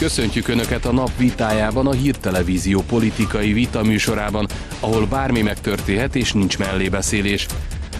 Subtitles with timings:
[0.00, 4.46] Köszöntjük Önöket a nap vitájában, a hírtelevízió politikai vita műsorában,
[4.80, 7.46] ahol bármi megtörténhet és nincs mellébeszélés.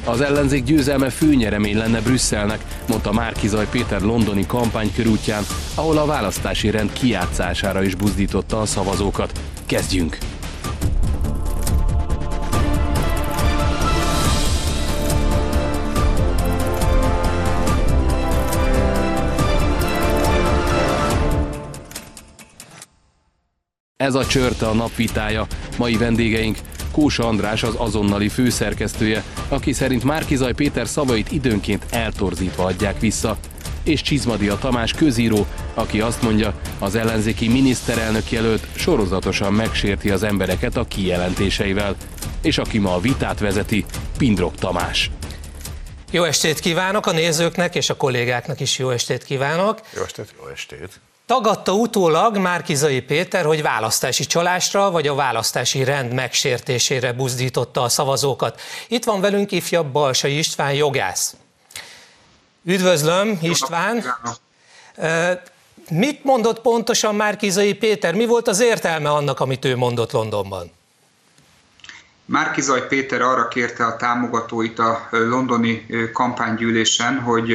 [0.04, 5.42] Az ellenzék győzelme főnyeremény lenne Brüsszelnek, mondta Márkizaj Péter londoni kampánykörútján,
[5.74, 9.40] ahol a választási rend kiátszására is buzdította a szavazókat.
[9.66, 10.18] Kezdjünk!
[24.00, 25.46] Ez a csörte a napvitája.
[25.76, 26.58] Mai vendégeink
[26.92, 33.38] Kósa András az azonnali főszerkesztője, aki szerint Márkizaj Péter szavait időnként eltorzítva adják vissza,
[33.84, 40.76] és Csizmadia Tamás közíró, aki azt mondja, az ellenzéki miniszterelnök jelölt sorozatosan megsérti az embereket
[40.76, 41.96] a kijelentéseivel,
[42.42, 43.84] és aki ma a vitát vezeti,
[44.18, 45.10] Pindrok Tamás.
[46.10, 49.80] Jó estét kívánok a nézőknek és a kollégáknak is jó estét kívánok.
[49.94, 50.34] Jó estét.
[50.38, 51.00] Jó estét.
[51.30, 58.60] Tagadta utólag Márkizai Péter, hogy választási csalásra vagy a választási rend megsértésére buzdította a szavazókat.
[58.88, 61.36] Itt van velünk ifjabb Balsai István jogász.
[62.64, 64.04] Üdvözlöm, István!
[65.90, 68.14] Mit mondott pontosan Márkizai Péter?
[68.14, 70.70] Mi volt az értelme annak, amit ő mondott Londonban?
[72.24, 77.52] Márkizaj Péter arra kérte a támogatóit a londoni kampánygyűlésen, hogy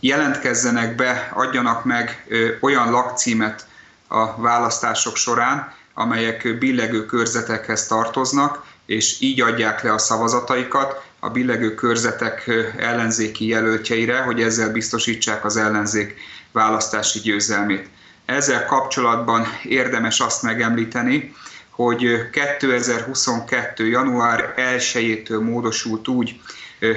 [0.00, 2.26] jelentkezzenek be, adjanak meg
[2.60, 3.66] olyan lakcímet
[4.08, 11.74] a választások során, amelyek billegő körzetekhez tartoznak, és így adják le a szavazataikat a billegő
[11.74, 16.14] körzetek ellenzéki jelöltjeire, hogy ezzel biztosítsák az ellenzék
[16.52, 17.88] választási győzelmét.
[18.24, 21.34] Ezzel kapcsolatban érdemes azt megemlíteni,
[21.70, 23.88] hogy 2022.
[23.88, 26.40] január 1-től módosult úgy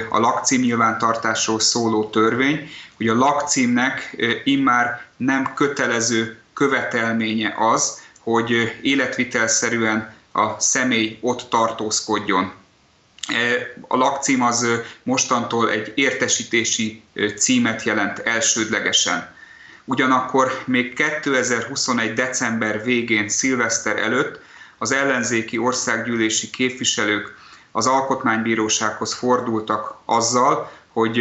[0.10, 10.16] a lakcím nyilvántartásról szóló törvény, hogy a lakcímnek immár nem kötelező követelménye az, hogy életvitelszerűen
[10.32, 12.52] a személy ott tartózkodjon.
[13.88, 14.68] A lakcím az
[15.04, 17.04] mostantól egy értesítési
[17.38, 19.36] címet jelent elsődlegesen.
[19.86, 22.14] Ugyanakkor még 2021.
[22.14, 24.40] december végén, szilveszter előtt
[24.78, 27.36] az ellenzéki országgyűlési képviselők
[27.78, 31.20] az alkotmánybírósághoz fordultak azzal, hogy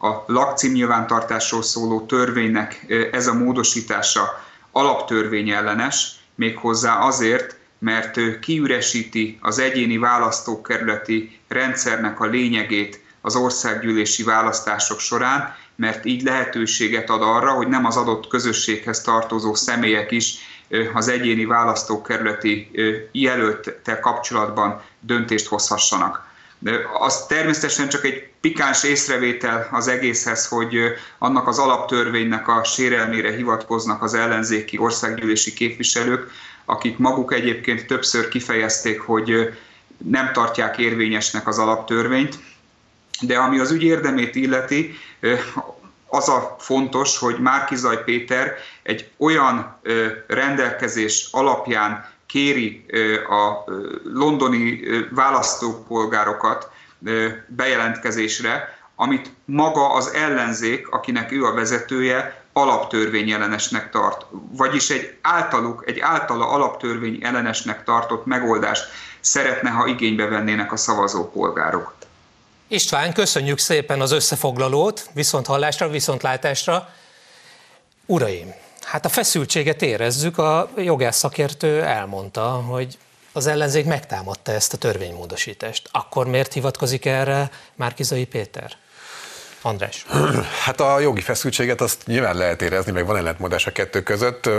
[0.00, 4.42] a lakcím nyilvántartásról szóló törvénynek ez a módosítása
[4.72, 15.00] alaptörvény ellenes, méghozzá azért, mert kiüresíti az egyéni választókerületi rendszernek a lényegét az országgyűlési választások
[15.00, 20.34] során, mert így lehetőséget ad arra, hogy nem az adott közösséghez tartozó személyek is
[20.94, 22.70] az egyéni választókerületi
[23.12, 26.30] jelölttel kapcsolatban döntést hozhassanak.
[26.98, 30.78] Az természetesen csak egy pikáns észrevétel az egészhez, hogy
[31.18, 36.30] annak az alaptörvénynek a sérelmére hivatkoznak az ellenzéki országgyűlési képviselők,
[36.64, 39.58] akik maguk egyébként többször kifejezték, hogy
[39.96, 42.38] nem tartják érvényesnek az alaptörvényt.
[43.20, 44.94] De ami az ügy érdemét illeti,
[46.14, 49.78] az a fontos, hogy Márkizaj Péter egy olyan
[50.26, 52.84] rendelkezés alapján kéri
[53.28, 53.70] a
[54.04, 54.80] londoni
[55.10, 56.70] választópolgárokat
[57.46, 64.26] bejelentkezésre, amit maga az ellenzék, akinek ő a vezetője, alaptörvény ellenesnek tart.
[64.50, 68.84] Vagyis egy általuk, egy általa alaptörvény ellenesnek tartott megoldást
[69.20, 71.94] szeretne, ha igénybe vennének a szavazópolgárok.
[72.72, 76.88] István, köszönjük szépen az összefoglalót, viszont hallásra, viszont látásra.
[78.06, 82.98] Uraim, hát a feszültséget érezzük, a jogász szakértő elmondta, hogy
[83.32, 85.88] az ellenzék megtámadta ezt a törvénymódosítást.
[85.90, 88.76] Akkor miért hivatkozik erre Márkizai Péter?
[89.62, 90.04] András.
[90.64, 94.50] Hát a jogi feszültséget azt nyilván lehet érezni, meg van ellentmondás a kettő között.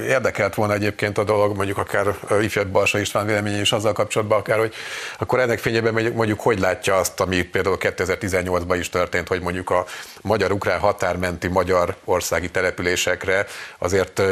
[0.00, 4.58] Érdekelt volna egyébként a dolog, mondjuk akár ifjabb Balsa István véleménye is azzal kapcsolatban, akár,
[4.58, 4.74] hogy
[5.18, 9.84] akkor ennek fényében mondjuk hogy látja azt, ami például 2018-ban is történt, hogy mondjuk a
[10.20, 13.46] magyar-ukrán határmenti magyar országi településekre
[13.78, 14.22] azért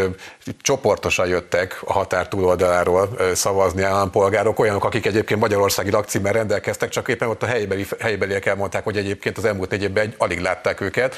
[0.61, 7.29] csoportosan jöttek a határ túloldaláról szavazni állampolgárok, olyanok, akik egyébként magyarországi lakcímmel rendelkeztek, csak éppen
[7.29, 11.15] ott a helybeli, helybeliek elmondták, hogy egyébként az elmúlt négy évben alig látták őket,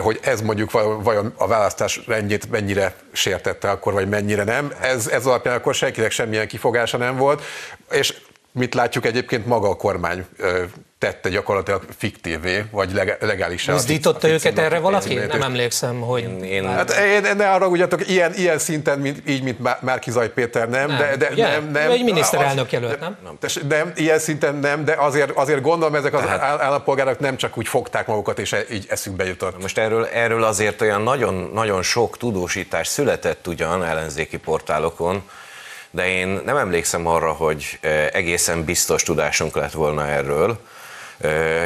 [0.00, 0.70] hogy ez mondjuk
[1.02, 4.72] vajon a választás rendjét mennyire sértette akkor, vagy mennyire nem.
[4.80, 7.42] Ez, ez alapján akkor senkinek semmilyen kifogása nem volt,
[7.90, 8.14] és
[8.52, 10.26] mit látjuk egyébként maga a kormány
[11.04, 13.64] tette gyakorlatilag fiktívé, vagy legális.
[13.64, 15.14] Mozdította őket erre valaki?
[15.14, 16.22] Nem emlékszem, hogy...
[16.22, 16.68] Én, én...
[16.68, 16.94] Hát,
[17.36, 20.88] ne arra ugyatok, ilyen, ilyen szinten, mint, így, mint Márki Zaj Péter, nem.
[20.88, 21.48] nem de, de, ugye?
[21.48, 23.16] nem, nem egy miniszterelnök jelölt, nem?
[23.24, 26.60] Nem, nem, ilyen szinten nem, de azért, azért gondolom, ezek az Tehát...
[26.60, 29.62] állampolgárok nem csak úgy fogták magukat, és e- így eszükbe jutott.
[29.62, 35.22] Most erről, erről azért olyan nagyon, nagyon sok tudósítás született ugyan ellenzéki portálokon,
[35.94, 37.78] de én nem emlékszem arra, hogy
[38.12, 40.58] egészen biztos tudásunk lett volna erről.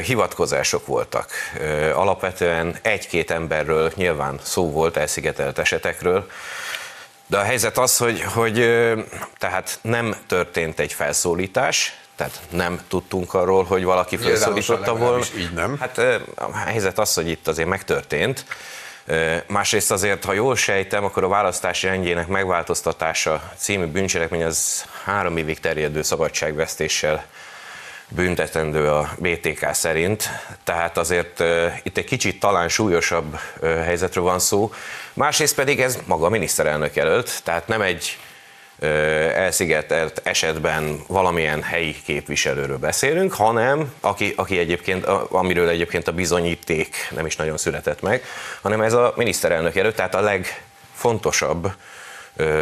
[0.02, 1.30] Hivatkozások voltak.
[1.94, 6.30] Alapvetően egy-két emberről nyilván szó volt elszigetelt esetekről,
[7.26, 8.54] de a helyzet az, hogy, hogy
[9.38, 15.24] tehát nem történt egy felszólítás, tehát nem tudtunk arról, hogy valaki felszólította volna.
[15.36, 15.76] Így nem.
[15.80, 15.98] Hát
[16.34, 18.44] a helyzet az, hogy itt azért megtörtént.
[19.46, 25.60] Másrészt azért, ha jól sejtem, akkor a választási rendjének megváltoztatása című bűncselekmény az három évig
[25.60, 27.24] terjedő szabadságvesztéssel
[28.08, 30.28] büntetendő a BTK szerint,
[30.64, 31.42] tehát azért
[31.82, 34.72] itt egy kicsit talán súlyosabb helyzetről van szó.
[35.12, 38.18] Másrészt pedig ez maga a miniszterelnök jelölt, tehát nem egy
[39.34, 47.26] elszigetelt esetben valamilyen helyi képviselőről beszélünk, hanem aki, aki egyébként, amiről egyébként a bizonyíték nem
[47.26, 48.24] is nagyon született meg,
[48.62, 51.72] hanem ez a miniszterelnök jelölt, tehát a legfontosabb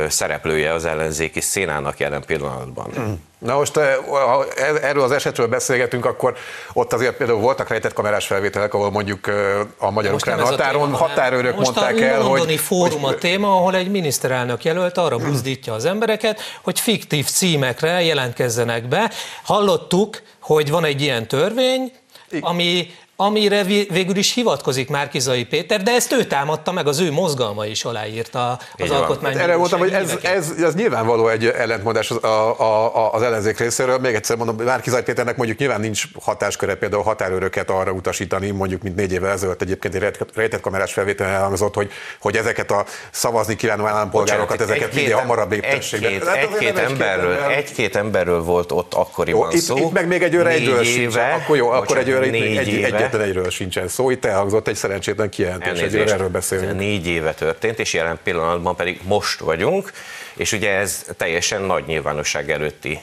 [0.08, 2.90] szereplője az ellenzéki szénának jelen pillanatban.
[2.94, 3.24] Hmm.
[3.38, 3.76] Na most,
[4.08, 4.44] ha
[4.82, 6.36] erről az esetről beszélgetünk, akkor
[6.72, 9.30] ott azért például voltak rejtett kamerás felvételek, ahol mondjuk
[9.78, 12.40] a magyar-ukrán határon téma, határőrök most mondták el, hogy...
[12.40, 17.26] Most a fórum a téma, ahol egy miniszterelnök jelölt arra buzdítja az embereket, hogy fiktív
[17.26, 19.10] címekre jelentkezzenek be.
[19.42, 21.92] Hallottuk, hogy van egy ilyen törvény,
[22.40, 27.66] ami amire végül is hivatkozik Márkizai Péter, de ezt ő támadta meg, az ő mozgalma
[27.66, 29.32] is aláírta az alkotmány.
[29.32, 33.58] Hát erre mondtam, hogy ez, ez, ez nyilvánvaló egy ellentmondás az, a, a, az ellenzék
[33.58, 33.98] részéről.
[33.98, 38.96] Még egyszer mondom, Márkizai Péternek mondjuk nyilván nincs hatásköre például határőröket arra utasítani, mondjuk mint
[38.96, 41.90] négy évvel ezelőtt egyébként egy rejtett kamerás felvétel elhangzott, hogy,
[42.20, 46.04] hogy ezeket a szavazni kívánó állampolgárokat, Bocsánat, ezeket minél hamarabb léptessék.
[46.04, 49.76] Egy-két, hát egy-két, emberről, egy-két emberről volt ott akkoriban jó, szó.
[49.76, 51.16] Itt, itt meg még egy őre egyről sincs.
[51.16, 54.10] Akkor jó, akkor egy őre egy, egy, egy, egyetlen egyről sincsen szó.
[54.10, 56.78] Itt elhangzott egy szerencsétlen kijelentés, hogy erről beszélünk.
[56.78, 59.92] Négy éve történt, és jelen pillanatban pedig most vagyunk,
[60.34, 63.00] és ugye ez teljesen nagy nyilvánosság előtti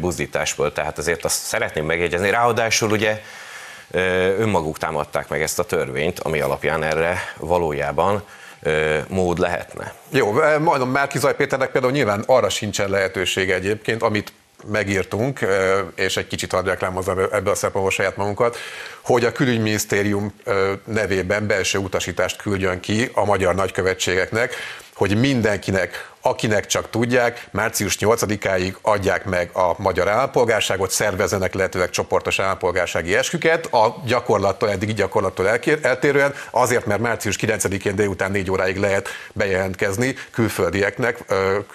[0.00, 2.30] buzdítás volt, tehát azért azt szeretném megjegyezni.
[2.30, 3.22] Ráadásul ugye
[4.38, 8.22] önmaguk támadták meg ezt a törvényt, ami alapján erre valójában
[9.08, 9.92] mód lehetne.
[10.08, 14.32] Jó, majdnem Márki Péternek például nyilván arra sincsen lehetősége egyébként, amit
[14.66, 15.40] megírtunk,
[15.94, 18.56] és egy kicsit hadd reklámozom ebből a szempontból saját magunkat,
[19.00, 20.34] hogy a külügyminisztérium
[20.84, 24.54] nevében belső utasítást küldjön ki a magyar nagykövetségeknek,
[24.94, 32.38] hogy mindenkinek akinek csak tudják, március 8-áig adják meg a magyar állampolgárságot, szervezenek lehetőleg csoportos
[32.38, 35.48] állampolgársági esküket, a gyakorlattól, eddig gyakorlattól
[35.82, 41.24] eltérően, azért, mert március 9-én délután 4 óráig lehet bejelentkezni külföldieknek,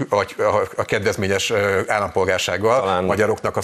[0.10, 0.36] vagy
[0.76, 1.54] a kedvezményes
[1.88, 3.58] állampolgársággal talán, magyaroknak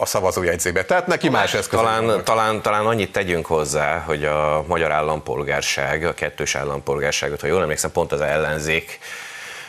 [0.00, 0.84] a, szavazójegyzébe.
[0.84, 1.78] Tehát neki más eszköz.
[1.78, 7.62] Talán, talán, talán annyit tegyünk hozzá, hogy a magyar állampolgárság, a kettős állampolgárságot, ha jól
[7.62, 8.98] emlékszem, pont az ellenzék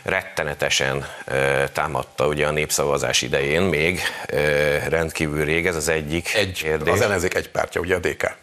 [0.06, 1.06] rettenetesen
[1.74, 4.02] támadta ugye a népszavazás idején még
[4.88, 6.94] rendkívül rég, ez az egyik egy, kérdés.
[6.94, 8.36] Az ellenzék egy pártja, ugye a DK.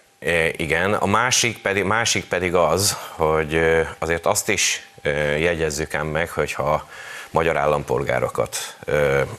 [0.56, 3.60] Igen, a másik pedig, másik pedig az, hogy
[3.98, 4.86] azért azt is
[5.38, 6.88] jegyezzük ám meg, hogyha
[7.30, 8.76] magyar állampolgárokat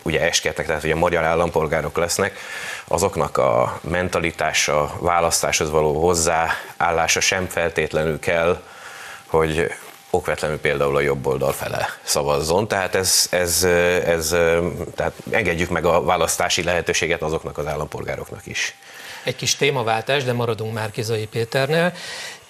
[0.01, 2.37] ugye esketnek, tehát ugye magyar állampolgárok lesznek,
[2.87, 8.61] azoknak a mentalitása, választáshoz való hozzáállása sem feltétlenül kell,
[9.25, 9.73] hogy
[10.15, 13.63] okvetlenül például a jobb oldal fele szavazzon, tehát ez, ez,
[14.05, 14.27] ez,
[14.95, 18.75] tehát engedjük meg a választási lehetőséget azoknak az állampolgároknak is.
[19.23, 21.93] Egy kis témaváltás, de maradunk már Kizai Péternél.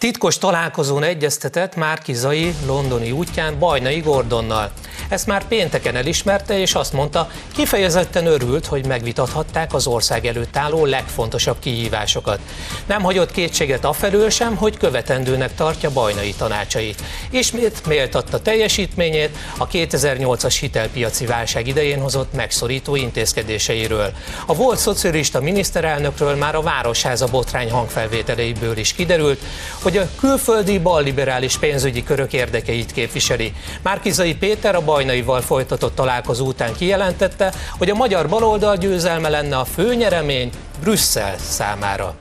[0.04, 4.72] Titkos találkozón egyeztetett Márkizai londoni útján Bajnai Gordonnal.
[5.10, 10.86] Ezt már pénteken elismerte, és azt mondta, kifejezetten örült, hogy megvitathatták az ország előtt álló
[10.86, 12.40] legfontosabb kihívásokat.
[12.86, 17.04] Nem hagyott kétséget afelől sem, hogy követendőnek tartja Bajnai tanácsait.
[17.30, 24.12] Ismét méltatta teljesítményét a 2008-as hitelpiaci válság idején hozott megszorító intézkedéseiről.
[24.46, 29.40] A volt szocialista miniszterelnökről már a Városháza botrány hangfelvételeiből is kiderült,
[29.82, 33.54] hogy a külföldi balliberális pénzügyi körök érdekeit képviseli.
[33.82, 39.66] Márkizai Péter a Bajnaival folytatott találkozó után kijelentette, hogy a magyar baloldal győzelme lenne a
[39.66, 40.50] főnyeremény
[40.82, 42.16] Brüsszel számára.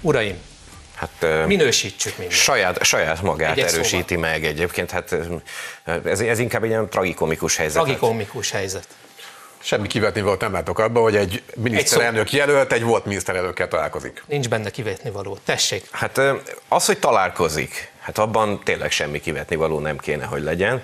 [0.00, 0.36] Uraim,
[0.94, 2.40] Hát, Minősítsük mindent.
[2.40, 4.30] Saját, saját magát egy erősíti szóval.
[4.30, 4.90] meg egyébként.
[4.90, 5.16] Hát
[6.04, 7.82] ez, ez inkább egy ilyen tragikomikus helyzet.
[7.82, 8.86] Tragikomikus helyzet.
[9.64, 14.22] Semmi kivetni volt nem látok abban, hogy egy miniszterelnök jelölt egy volt miniszterelnökkel találkozik.
[14.26, 15.38] Nincs benne kivetni való.
[15.44, 15.88] Tessék.
[15.90, 16.20] Hát
[16.68, 20.82] az, hogy találkozik, hát abban tényleg semmi kivetni való nem kéne, hogy legyen.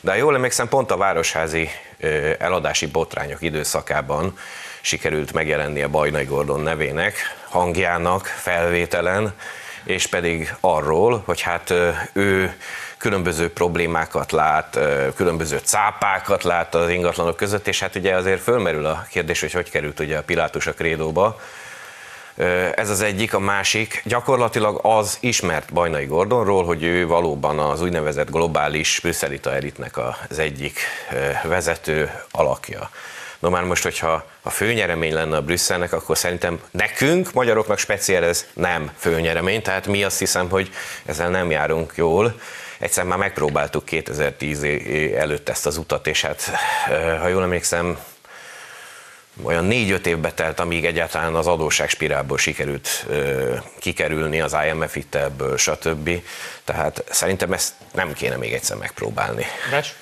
[0.00, 1.68] De ha jól emlékszem, pont a városházi
[2.38, 4.38] eladási botrányok időszakában
[4.80, 7.16] sikerült megjelennie Bajnai Gordon nevének,
[7.48, 9.34] hangjának, felvételen,
[9.84, 11.74] és pedig arról, hogy hát
[12.12, 12.56] ő
[12.98, 14.78] különböző problémákat lát,
[15.16, 19.70] különböző cápákat lát az ingatlanok között, és hát ugye azért fölmerül a kérdés, hogy hogy
[19.70, 21.40] került ugye a Pilátus a krédóba.
[22.74, 24.02] Ez az egyik, a másik.
[24.04, 30.80] Gyakorlatilag az ismert Bajnai Gordonról, hogy ő valóban az úgynevezett globális brüsszelita elitnek az egyik
[31.44, 32.90] vezető alakja.
[33.40, 38.46] No már most, hogyha a főnyeremény lenne a Brüsszelnek, akkor szerintem nekünk, magyaroknak speciál ez
[38.52, 40.70] nem főnyeremény, tehát mi azt hiszem, hogy
[41.04, 42.40] ezzel nem járunk jól.
[42.78, 44.62] Egyszer már megpróbáltuk 2010
[45.14, 46.50] előtt ezt az utat, és hát,
[47.20, 47.98] ha jól emlékszem,
[49.42, 56.10] olyan négy-öt évbe telt, amíg egyáltalán az adósságspirálból sikerült ö, kikerülni az IMF hitelből, stb.
[56.64, 59.44] Tehát szerintem ezt nem kéne még egyszer megpróbálni.
[59.70, 59.94] Ves?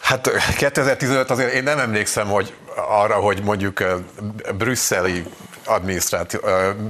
[0.00, 2.54] Hát 2015 azért én nem emlékszem, hogy
[2.88, 3.84] arra, hogy mondjuk
[4.58, 5.24] brüsszeli
[5.64, 6.40] adminisztráció,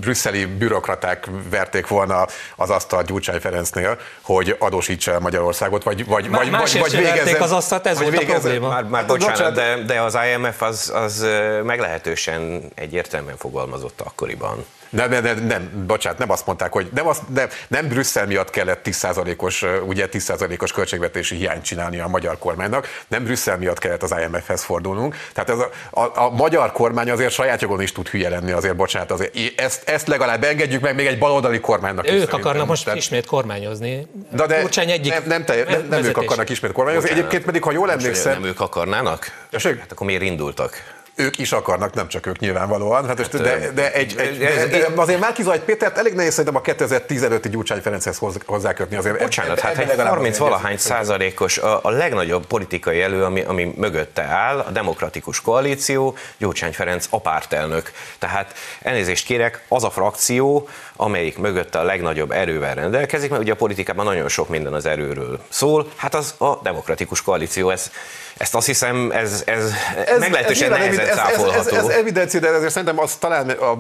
[0.01, 2.27] brüsszeli bürokraták verték volna
[2.57, 7.53] az asztalt Gyurcsány Ferencnél, hogy adósítsa el Magyarországot, vagy, vagy, vagy, vagy, vagy végezze, az
[7.53, 8.69] asztalt, ez volt végezze, a probléma.
[8.69, 11.27] Már, már bocsánat, de, de az IMF az, az
[11.65, 14.65] meglehetősen egyértelműen fogalmazott akkoriban.
[14.91, 18.51] Nem, nem, nem, nem, bocsánat, nem azt mondták, hogy nem, azt, nem, nem Brüsszel miatt
[18.51, 24.15] kellett 10%-os, ugye 10%-os költségvetési hiányt csinálni a magyar kormánynak, nem Brüsszel miatt kellett az
[24.23, 25.17] IMF-hez fordulnunk.
[25.33, 28.77] Tehát ez a, a, a, magyar kormány azért saját jogon is tud hülye lenni, azért
[28.77, 32.85] bocsánat, azért ezt, ezt legalább engedjük meg még egy baloldali kormánynak Ők is, akarnak most
[32.85, 34.07] Tehát, ismét kormányozni.
[34.31, 37.09] De, de egyik nem, nem, te, nem, nem ők akarnak ismét kormányozni.
[37.09, 37.25] Bocsánat.
[37.25, 38.33] Egyébként pedig, ha jól emlékszem...
[38.33, 39.49] Nem ők akarnának?
[39.53, 41.00] Hát akkor miért indultak?
[41.15, 43.07] Ők is akarnak, nem csak ők nyilvánvalóan.
[43.07, 46.63] Hát, hát de, de, egy, egy, de, de, azért Márki Zajt Pétert elég nehéz szerintem
[46.67, 48.97] a 2015-i Gyurcsány Ferenchez hozzákötni.
[48.97, 53.75] Azért Bocsánat, e, hát egy 30 valahány százalékos a, a legnagyobb politikai elő, ami, ami
[53.77, 57.93] mögötte áll, a demokratikus koalíció, Gyurcsány Ferenc a pártelnök.
[58.19, 63.57] Tehát elnézést kérek, az a frakció, amelyik mögötte a legnagyobb erővel rendelkezik, mert ugye a
[63.57, 67.91] politikában nagyon sok minden az erőről szól, hát az a demokratikus koalíció, ez
[68.37, 69.73] ezt azt hiszem, ez, ez,
[70.07, 73.51] ez meglehetősen ez, nehezen ez, ez, ez, ez, ez evidencia, de ezért szerintem azt talán
[73.51, 73.79] a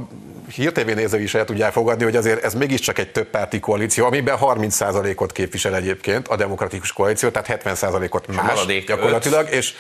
[0.54, 4.38] hírtévé néző is el tudják fogadni, hogy azért ez mégiscsak egy több párti koalíció, amiben
[4.40, 9.74] 30%-ot képvisel egyébként a demokratikus koalíció, tehát 70%-ot más gyakorlatilag, és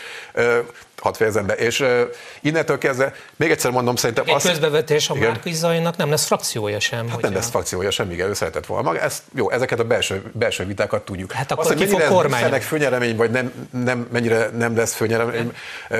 [1.00, 1.54] hat fejezem be.
[1.54, 2.00] És uh,
[2.40, 4.24] innentől kezdve, még egyszer mondom, szerintem...
[4.26, 7.08] Egy azt, közbevetés a Márkizainak nem lesz frakciója sem.
[7.08, 9.00] Hát nem lesz frakciója sem, igen, ő szeretett volna maga.
[9.00, 11.32] Ezt, jó, ezeket a belső, belső vitákat tudjuk.
[11.32, 12.60] Hát akkor azt, ki fog kormány?
[12.60, 15.52] főnyeremény, vagy nem, nem, mennyire nem lesz főnyeremény.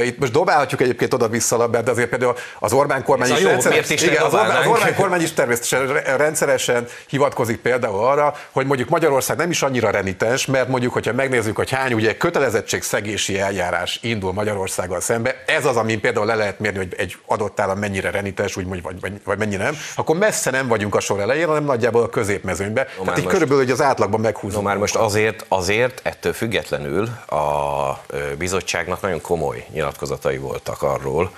[0.05, 4.23] Itt most dobálhatjuk egyébként oda-vissza labdát, de azért például az Orbán kormány is, rendszeres, igen,
[4.23, 9.51] az, Orbán, az Orbán kormány is természetesen rendszeresen hivatkozik például arra, hogy mondjuk Magyarország nem
[9.51, 15.01] is annyira renitens, mert mondjuk, hogyha megnézzük, hogy hány ugye kötelezettségszegési eljárás indul Magyarország országgal
[15.01, 18.67] szembe, ez az, amin például le lehet mérni, hogy egy adott állam mennyire renitens, úgy,
[18.83, 22.09] vagy, vagy, vagy mennyire nem, akkor messze nem vagyunk a sor elején, hanem nagyjából a
[22.09, 22.87] középmezőnyben.
[22.97, 24.63] No, Tehát így most, körülbelül hogy az átlagban meghúzunk.
[24.63, 28.05] No, már most azért, azért ettől függetlenül a
[28.39, 31.31] bizottságnak nagyon komoly nyilatkozatai voltak arról,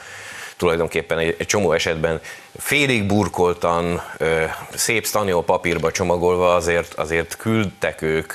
[0.62, 2.20] tulajdonképpen egy, egy csomó esetben
[2.58, 4.02] félig burkoltan,
[4.74, 8.32] szép staniol papírba csomagolva azért, azért küldtek ők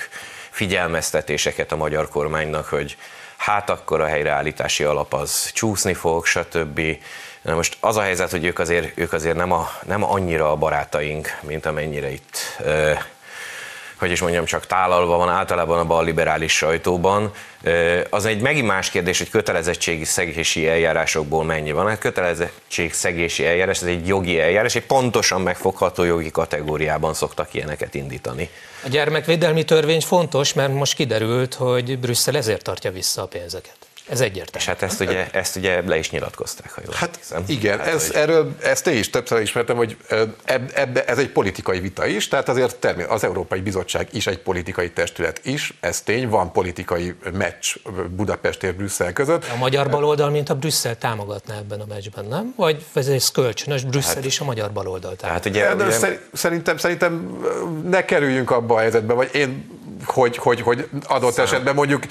[0.50, 2.98] figyelmeztetéseket a magyar kormánynak, hogy
[3.38, 6.82] hát akkor a helyreállítási alap az csúszni fog, stb.
[7.42, 10.56] Na most az a helyzet, hogy ők azért, ők azért nem, a, nem annyira a
[10.56, 12.38] barátaink, mint amennyire itt
[13.98, 17.32] hogy is mondjam, csak tálalva van általában a bal liberális sajtóban.
[18.10, 21.88] Az egy megint más kérdés, hogy kötelezettségi szegési eljárásokból mennyi van.
[21.88, 27.94] Hát kötelezettség szegési eljárás, ez egy jogi eljárás, egy pontosan megfogható jogi kategóriában szoktak ilyeneket
[27.94, 28.50] indítani.
[28.84, 33.77] A gyermekvédelmi törvény fontos, mert most kiderült, hogy Brüsszel ezért tartja vissza a pénzeket.
[34.10, 34.58] Ez egyértelmű.
[34.58, 37.44] És hát ezt ugye, ezt ugye le is nyilatkozták, ha jól Hát hiszem.
[37.48, 38.16] igen, hát, ez, hogy...
[38.16, 39.98] erről, ezt én is többször ismertem, hogy
[40.46, 44.40] eb, ebbe, ez egy politikai vita is, tehát azért termé- az Európai Bizottság is egy
[44.40, 47.76] politikai testület is, ez tény, van politikai meccs
[48.16, 49.46] Budapest és Brüsszel között.
[49.54, 52.54] A magyar baloldal, mint a Brüsszel támogatná ebben a meccsben, nem?
[52.56, 55.30] Vagy ez egy kölcsönös, Brüsszel hát, is a magyar baloldal támogatná?
[55.30, 56.16] Hát ugye, ugye...
[56.34, 57.42] Szerintem, szerintem
[57.84, 61.46] ne kerüljünk abba a helyzetbe, vagy én hogy, hogy, hogy adott Szám.
[61.46, 62.04] esetben mondjuk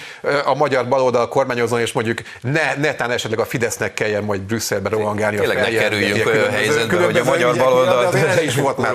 [0.45, 5.37] a magyar baloldal kormányozzon, és mondjuk ne, netán esetleg a Fidesznek kelljen majd Brüsszelbe rohangálni.
[5.37, 8.95] Tényleg ne kerüljünk olyan helyzetbe, hogy a magyar baloldal is volt már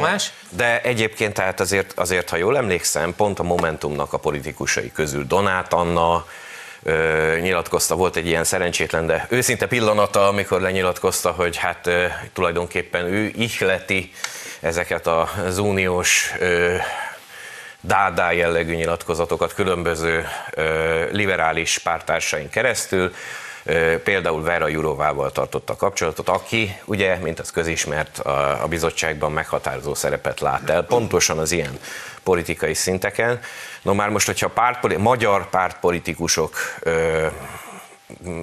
[0.00, 0.32] más?
[0.48, 5.72] De egyébként tehát azért, azért, ha jól emlékszem, pont a Momentumnak a politikusai közül Donát
[5.72, 6.26] Anna,
[6.82, 13.04] ö, nyilatkozta, volt egy ilyen szerencsétlen, de őszinte pillanata, amikor lenyilatkozta, hogy hát ö, tulajdonképpen
[13.04, 14.12] ő ihleti
[14.60, 15.06] ezeket
[15.46, 16.74] az uniós ö,
[17.86, 20.26] dádá jellegű nyilatkozatokat különböző
[21.10, 23.14] liberális pártársain keresztül,
[24.04, 30.70] például Vera Jurovával tartotta kapcsolatot, aki ugye, mint az közismert, a, bizottságban meghatározó szerepet lát
[30.70, 31.78] el, pontosan az ilyen
[32.22, 33.40] politikai szinteken.
[33.82, 36.56] No már most, hogyha pártpoli- magyar pártpolitikusok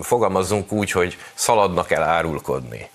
[0.02, 2.90] fogalmazzunk úgy, hogy szaladnak el árulkodni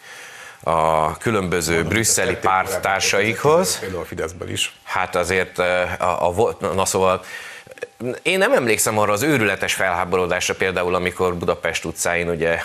[0.63, 3.79] a különböző brüsszeli párttársaikhoz.
[3.79, 4.77] Például a Fideszből is.
[4.83, 7.23] Hát azért, a, a, na szóval
[8.23, 12.59] én nem emlékszem arra az őrületes felháborodásra például, amikor Budapest utcáin ugye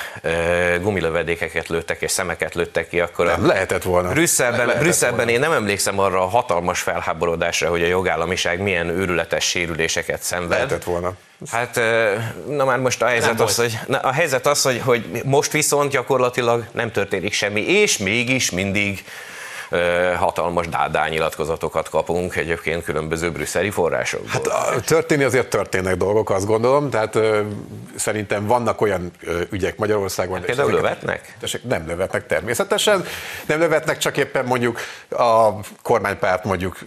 [0.82, 4.10] gumilövedékeket lőttek és szemeket lőttek ki, akkor nem, a lehetett volna.
[4.10, 5.32] Brüsszelben, lehetett Brüsszelben volna.
[5.32, 10.50] én nem emlékszem arra a hatalmas felháborodásra, hogy a jogállamiság milyen őrületes sérüléseket szenved.
[10.50, 11.14] Lehetett volna.
[11.52, 11.80] Hát,
[12.48, 15.52] na már most a helyzet Nem az, hogy, na, a helyzet az hogy, hogy most
[15.52, 19.04] viszont gyakorlatilag nem történik semmi, és mégis mindig
[20.18, 24.52] hatalmas dádá nyilatkozatokat kapunk egyébként különböző brüsszeli forrásokból.
[24.54, 27.18] Hát történni azért történnek dolgok, azt gondolom, tehát
[27.96, 29.12] szerintem vannak olyan
[29.50, 30.38] ügyek Magyarországon.
[30.38, 31.36] Hát például lövetnek?
[31.64, 33.06] Nem lövetnek természetesen,
[33.46, 35.50] nem lövetnek, csak éppen mondjuk a
[35.82, 36.78] kormánypárt mondjuk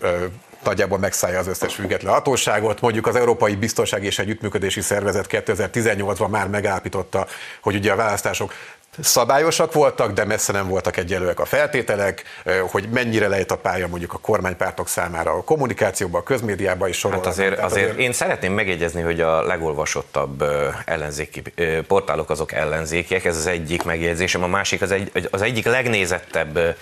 [0.64, 2.81] nagyjából megszállja az összes független hatóságot.
[2.81, 7.26] Mondjuk az Európai Biztonság és Együttműködési Szervezet 2018-ban már megállapította,
[7.61, 8.53] hogy ugye a választások
[9.00, 12.22] szabályosak voltak, de messze nem voltak egyenlőek a feltételek,
[12.70, 17.00] hogy mennyire lehet a pálya mondjuk a kormánypártok számára a kommunikációban, a közmédiában is Hát
[17.02, 17.32] sorolhatnám.
[17.32, 20.44] azért, Tehát azért én szeretném megjegyezni, hogy a legolvasottabb
[20.84, 21.42] ellenzéki
[21.86, 26.76] portálok azok ellenzékiek, ez az egyik megjegyzésem, a másik az, egy, az egyik legnézettebb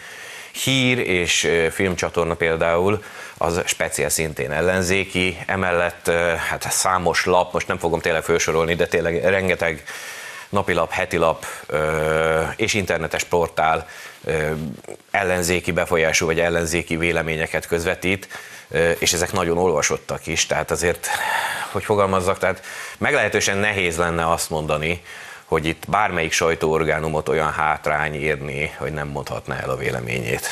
[0.53, 3.03] hír és filmcsatorna például,
[3.39, 6.11] az speciál szintén ellenzéki, emellett
[6.49, 9.83] hát számos lap, most nem fogom tényleg felsorolni, de tényleg rengeteg
[10.53, 11.47] napilap, hetilap
[12.57, 13.89] és internetes portál
[15.11, 18.29] ellenzéki befolyású vagy ellenzéki véleményeket közvetít,
[18.99, 21.09] és ezek nagyon olvasottak is, tehát azért,
[21.71, 22.63] hogy fogalmazzak, tehát
[22.99, 25.03] meglehetősen nehéz lenne azt mondani,
[25.45, 30.47] hogy itt bármelyik sajtóorgánumot olyan hátrány érni, hogy nem mondhatná el a véleményét.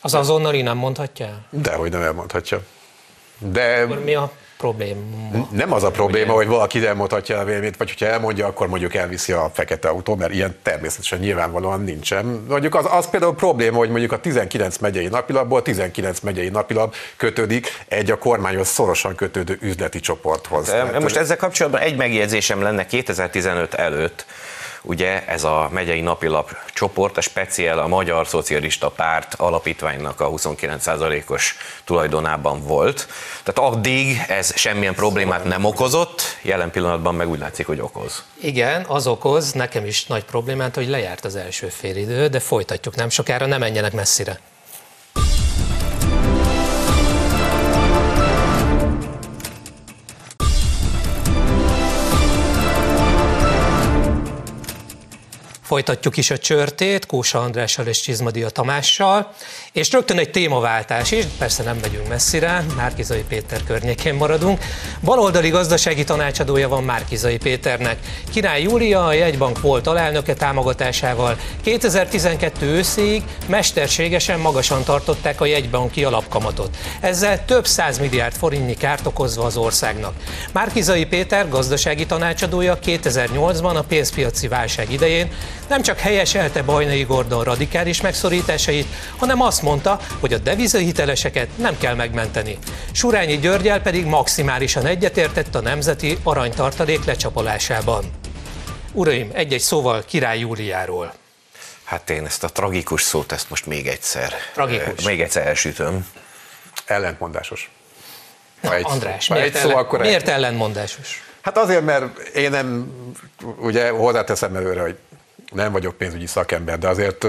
[0.00, 1.46] Az azonnali nem mondhatja el?
[1.50, 2.60] Dehogy nem elmondhatja.
[3.38, 5.00] De Akkor mi a probléma?
[5.50, 9.32] nem az a probléma, hogy valaki elmondhatja a véleményt, vagy hogyha elmondja, akkor mondjuk elviszi
[9.32, 12.44] a fekete autó, mert ilyen természetesen nyilvánvalóan nincsen.
[12.48, 17.82] Mondjuk az, az például probléma, hogy mondjuk a 19 megyei napilapból 19 megyei napilap kötődik
[17.88, 20.66] egy a kormányhoz szorosan kötődő üzleti csoporthoz.
[20.66, 24.26] Tehát- Most ezzel kapcsolatban egy megjegyzésem lenne 2015 előtt,
[24.88, 31.56] ugye ez a megyei napilap csoport, a speciál a Magyar Szocialista Párt alapítványnak a 29%-os
[31.84, 33.08] tulajdonában volt.
[33.42, 38.24] Tehát addig ez semmilyen problémát nem okozott, jelen pillanatban meg úgy látszik, hogy okoz.
[38.40, 43.08] Igen, az okoz nekem is nagy problémát, hogy lejárt az első félidő, de folytatjuk nem
[43.08, 44.38] sokára, ne menjenek messzire.
[55.68, 59.32] Folytatjuk is a csörtét Kósa Andrással és Csizmadia Tamással,
[59.72, 64.60] és rögtön egy témaváltás is, persze nem megyünk messzire, Márkizai Péter környékén maradunk.
[65.00, 67.98] Baloldali gazdasági tanácsadója van Márkizai Péternek.
[68.30, 76.76] Király Júlia, a jegybank volt alelnöke támogatásával 2012 őszéig mesterségesen magasan tartották a jegybanki alapkamatot.
[77.00, 80.14] Ezzel több száz milliárd forintnyi kárt okozva az országnak.
[80.52, 85.30] Márkizai Péter gazdasági tanácsadója 2008-ban a pénzpiaci válság idején
[85.68, 91.94] nem csak helyeselte Bajnai Gordon radikális megszorításait, hanem azt mondta, hogy a devizahiteleseket nem kell
[91.94, 92.58] megmenteni.
[92.92, 98.04] Surányi Györgyel pedig maximálisan egyetértett a nemzeti aranytartalék lecsapolásában.
[98.92, 101.12] Uraim, egy-egy szóval Király Júliáról.
[101.84, 105.04] Hát én ezt a tragikus szót, ezt most még egyszer, Tragikus.
[105.04, 106.06] még egyszer elsütöm.
[106.86, 107.70] Ellentmondásos.
[108.60, 110.06] Na, Ha egy szó- András, ha miért, egy szó, ellen, akkor egy.
[110.06, 111.22] miért ellentmondásos?
[111.40, 112.92] Hát azért, mert én nem,
[113.58, 114.96] ugye hozzáteszem előre, hogy
[115.52, 117.26] nem vagyok pénzügyi szakember, de azért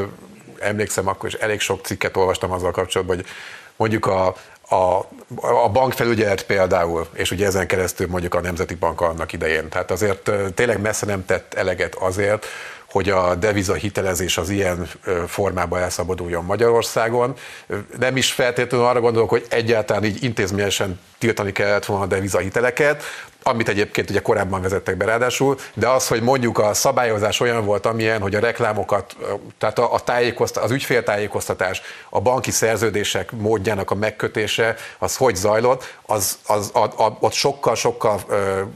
[0.60, 3.26] emlékszem akkor, és elég sok cikket olvastam azzal kapcsolatban, hogy
[3.76, 4.36] mondjuk a,
[4.70, 5.08] a,
[5.42, 9.70] a bankfelügyelet például, és ugye ezen keresztül mondjuk a Nemzeti Bank annak idején.
[9.70, 12.46] Tehát azért tényleg messze nem tett eleget azért,
[12.92, 14.90] hogy a deviza hitelezés az ilyen
[15.28, 17.34] formában elszabaduljon Magyarországon.
[18.00, 23.04] Nem is feltétlenül arra gondolok, hogy egyáltalán így intézményesen tiltani kellett volna a deviza hiteleket,
[23.44, 27.86] amit egyébként ugye korábban vezettek be ráadásul, de az, hogy mondjuk a szabályozás olyan volt,
[27.86, 29.16] amilyen, hogy a reklámokat,
[29.58, 35.96] tehát a, a tájékoztat, az ügyféltájékoztatás, a banki szerződések módjának a megkötése, az hogy zajlott,
[36.06, 38.20] az, az, a, a, ott sokkal-sokkal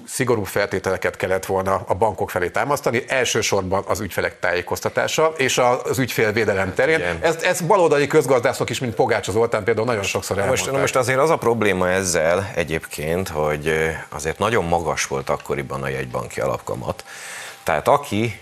[0.08, 6.74] szigorúbb feltételeket kellett volna a bankok felé támasztani, elsősorban az ügyfelek tájékoztatása és az ügyfélvédelem
[6.74, 7.02] terén.
[7.22, 10.68] Ez, ez baloldali közgazdászok is, mint Pogács Zoltán például nagyon sokszor elmondták.
[10.68, 13.74] Most, most azért az a probléma ezzel egyébként, hogy
[14.10, 17.06] azért nagyon nagyon magas volt akkoriban a jegybanki alapkamat.
[17.64, 18.40] Tehát aki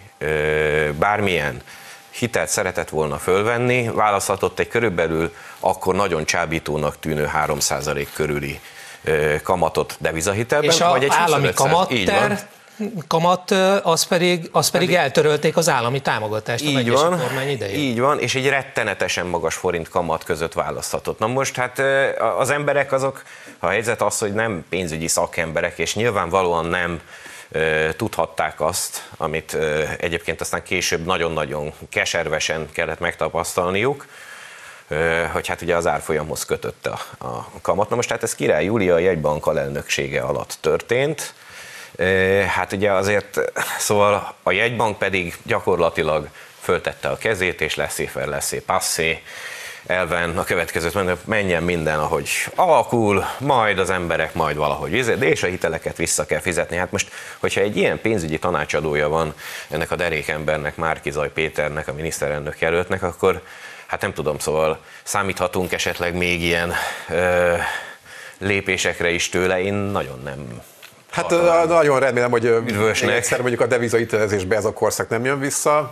[0.98, 1.62] bármilyen
[2.10, 8.60] hitelt szeretett volna fölvenni, választhatott egy körülbelül akkor nagyon csábítónak tűnő 3% körüli
[9.44, 10.70] kamatot devizahitelben.
[10.70, 12.48] És vagy egy állami kamatter
[13.08, 13.52] kamat,
[13.84, 17.80] az pedig, az pedig eltörölték az állami támogatást így a van, kormány idején.
[17.80, 21.20] Így van, és egy rettenetesen magas forint kamat között választhatott.
[21.20, 21.82] Na most hát
[22.38, 23.24] az emberek azok,
[23.60, 27.02] a helyzet az, hogy nem pénzügyi szakemberek, és nyilvánvalóan nem
[27.98, 29.58] tudhatták azt, amit
[29.98, 34.06] egyébként aztán később nagyon-nagyon keservesen kellett megtapasztalniuk,
[35.32, 37.90] hogy hát ugye az árfolyamhoz kötötte a, a kamat.
[37.90, 41.34] Na most hát ez Király Júlia a jegybank alelnöksége alatt történt,
[42.48, 43.40] Hát ugye azért,
[43.78, 46.30] szóval a jegybank pedig gyakorlatilag
[46.62, 49.22] föltette a kezét, és lesz fel, lesz passzé,
[49.86, 55.44] elven a következőt mondja, menjen minden, ahogy alakul, majd az emberek majd valahogy de és
[55.44, 56.78] a hiteleket vissza kell fizetni.
[56.78, 59.34] Hát most, hogyha egy ilyen pénzügyi tanácsadója van
[59.70, 63.42] ennek a derékembernek, Márkizaj Péternek, a miniszterelnök jelöltnek, akkor
[63.86, 66.74] hát nem tudom, szóval számíthatunk esetleg még ilyen
[67.10, 67.56] ö,
[68.38, 70.62] lépésekre is tőle, én nagyon nem
[71.12, 71.68] Hát hatalán.
[71.68, 73.16] nagyon remélem, hogy Üdvösnek.
[73.16, 75.92] egyszer mondjuk a devizahitelezésbe ez a korszak nem jön vissza.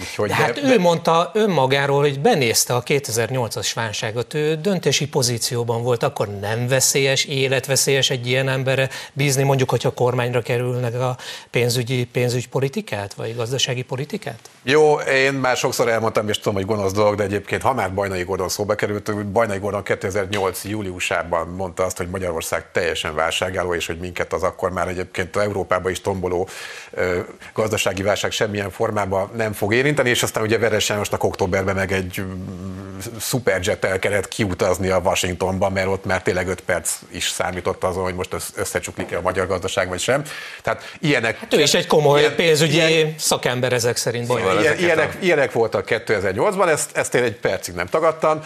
[0.00, 5.82] Úgyhogy de hát de, ő mondta önmagáról, hogy benézte a 2008-as válságot, ő döntési pozícióban
[5.82, 11.16] volt, akkor nem veszélyes, életveszélyes egy ilyen emberre bízni, mondjuk, hogyha kormányra kerülnek a
[11.50, 14.38] pénzügyi, pénzügypolitikát, vagy gazdasági politikát?
[14.62, 18.22] Jó, én már sokszor elmondtam, és tudom, hogy gonosz dolog, de egyébként ha már Bajnai
[18.22, 20.64] Gordon szóba került, Bajnai Gordon 2008.
[20.64, 25.42] júliusában mondta azt, hogy Magyarország teljesen válságálló, és hogy minket az akkor már egyébként a
[25.42, 26.48] Európába is tomboló
[27.54, 32.22] gazdasági válság semmilyen formában nem fog érinteni, és aztán ugye Veres Jánosnak októberben meg egy
[33.20, 38.14] superjettel kellett kiutazni a Washingtonba, mert ott már tényleg 5 perc is számított azon, hogy
[38.14, 40.22] most összecsuklik-e a magyar gazdaság, vagy sem.
[40.62, 41.38] Tehát ilyenek...
[41.38, 44.26] Hát ő is egy komoly ilyen, pénzügyi ilyen, szakember ezek szerint.
[44.26, 45.24] Szóval ilyen, ilyenek, a...
[45.24, 48.40] ilyenek voltak 2008-ban, ezt, ezt én egy percig nem tagadtam.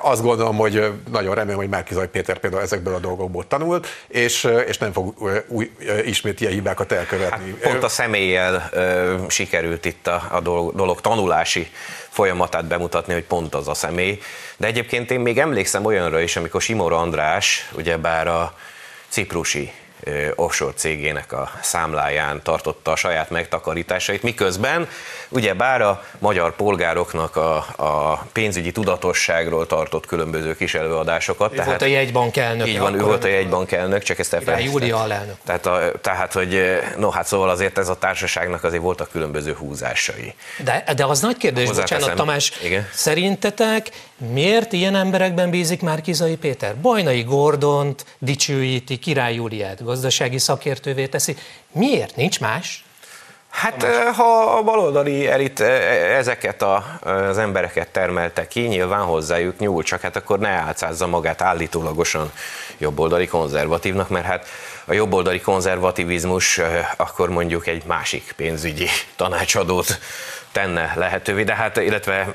[0.00, 4.78] Azt gondolom, hogy nagyon remélem, hogy Márkizaj Péter például ezekből a dolgokból tanult, és, és
[4.78, 5.14] nem fog
[5.46, 5.70] új,
[6.04, 7.50] ismét ilyen hibákat elkövetni.
[7.50, 11.70] Hát pont a személlyel ö, sikerült itt a, a dolog, dolog tanulási
[12.08, 14.18] folyamatát bemutatni, hogy pont az a személy.
[14.56, 18.54] De egyébként én még emlékszem olyanra is, amikor Simor András, ugyebár a
[19.08, 19.72] ciprusi
[20.34, 24.88] offshore cégének a számláján tartotta a saját megtakarításait, miközben
[25.28, 31.52] ugye bár a magyar polgároknak a, a pénzügyi tudatosságról tartott különböző kis előadásokat.
[31.52, 32.66] Ő tehát, volt a jegybank elnök.
[32.66, 34.80] Így van, ő volt a jegybank elnök, csak ezt elfelejtettem.
[34.80, 35.36] Júlia alelnök.
[35.44, 40.34] Tehát, a, tehát, hogy no hát szóval azért ez a társaságnak azért voltak különböző húzásai.
[40.64, 42.88] De, de az nagy kérdés, bocsánat Tamás, Igen?
[42.92, 46.76] szerintetek miért ilyen emberekben bízik már Kizai Péter?
[46.76, 51.36] Bajnai Gordont dicsőíti, Király Júliát, gazdasági szakértővé teszi.
[51.72, 52.16] Miért?
[52.16, 52.84] Nincs más?
[53.50, 60.00] Hát ha a baloldali elit ezeket a, az embereket termelte ki, nyilván hozzájuk nyúl, csak
[60.00, 62.32] hát akkor ne álcázza magát állítólagosan
[62.78, 64.46] jobboldali konzervatívnak, mert hát
[64.84, 66.60] a jobboldali konzervativizmus
[66.96, 69.98] akkor mondjuk egy másik pénzügyi tanácsadót
[70.52, 72.32] tenne lehetővé, de hát, illetve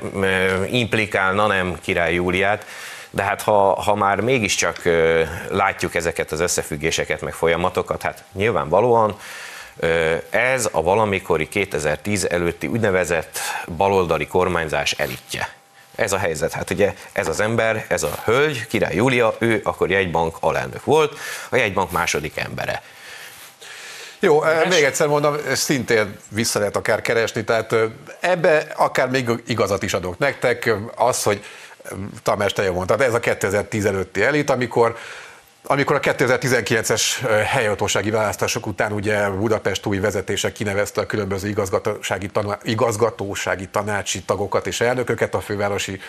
[0.70, 2.66] implikálna nem király Júliát,
[3.10, 4.82] de hát ha, ha már mégiscsak
[5.50, 9.16] látjuk ezeket az összefüggéseket, meg folyamatokat, hát nyilvánvalóan
[10.30, 13.38] ez a valamikori 2010 előtti úgynevezett
[13.76, 15.48] baloldali kormányzás elitje.
[15.94, 16.52] Ez a helyzet.
[16.52, 21.18] Hát ugye ez az ember, ez a hölgy, király Júlia, ő akkor jegybank alelnök volt,
[21.50, 22.82] a jegybank második embere.
[24.18, 24.68] Jó, Más?
[24.68, 27.74] még egyszer mondom, szintén vissza lehet akár keresni, tehát
[28.20, 31.44] ebbe akár még igazat is adok nektek, az, hogy
[32.22, 34.96] Tamás, te jól mondtad, ez a 2010 előtti elit, amikor
[35.72, 37.02] amikor a 2019-es
[37.46, 44.66] helyhatósági választások után ugye Budapest új vezetése kinevezte a különböző igazgatósági, taná, igazgatósági tanácsi tagokat
[44.66, 46.00] és elnököket a fővárosi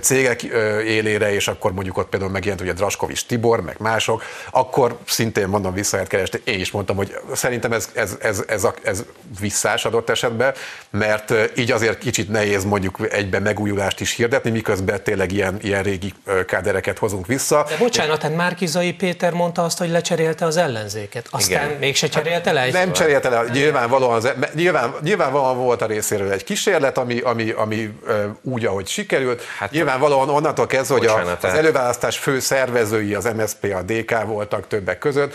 [0.00, 0.42] cégek
[0.84, 5.74] élére, és akkor mondjuk ott például megjelent ugye Draskovics Tibor, meg mások, akkor szintén mondom
[5.74, 9.04] vissza lehet keresni, én is mondtam, hogy szerintem ez, ez, ez, ez, a, ez
[9.40, 10.54] visszás adott esetben,
[10.90, 16.14] mert így azért kicsit nehéz mondjuk egyben megújulást is hirdetni, miközben tényleg ilyen, ilyen régi
[16.46, 17.64] kádereket hozunk vissza.
[17.68, 21.26] De bocsánat, hát Márkizai Péter mondta azt, hogy lecserélte az ellenzéket.
[21.30, 21.78] Aztán Igen.
[21.78, 22.70] mégse cserélte le?
[22.70, 27.98] Nem cserélte le, nyilvánvalóan, az, nyilván, nyilvánvalóan volt a részéről egy kísérlet, ami, ami, ami
[28.42, 29.40] úgy, ahogy sikerült.
[29.40, 34.24] Hát, Hát- nyilvánvalóan onnantól kezdve, hogy a, az előválasztás fő szervezői, az MSZP, a DK
[34.24, 35.34] voltak többek között.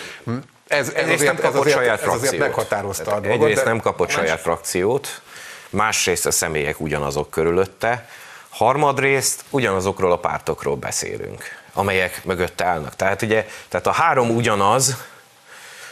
[0.67, 2.39] Ez, ez, Egyrészt nem azért, ez, kapott azért, saját ez azért frakciót.
[2.39, 3.41] meghatározta a Tehát dolgot.
[3.41, 5.21] Egyrészt de- nem kapott saját frakciót,
[5.69, 8.07] másrészt a személyek ugyanazok körülötte,
[8.49, 12.95] harmadrészt ugyanazokról a pártokról beszélünk, amelyek mögötte állnak.
[12.95, 14.95] Tehát ugye, tehát a három ugyanaz,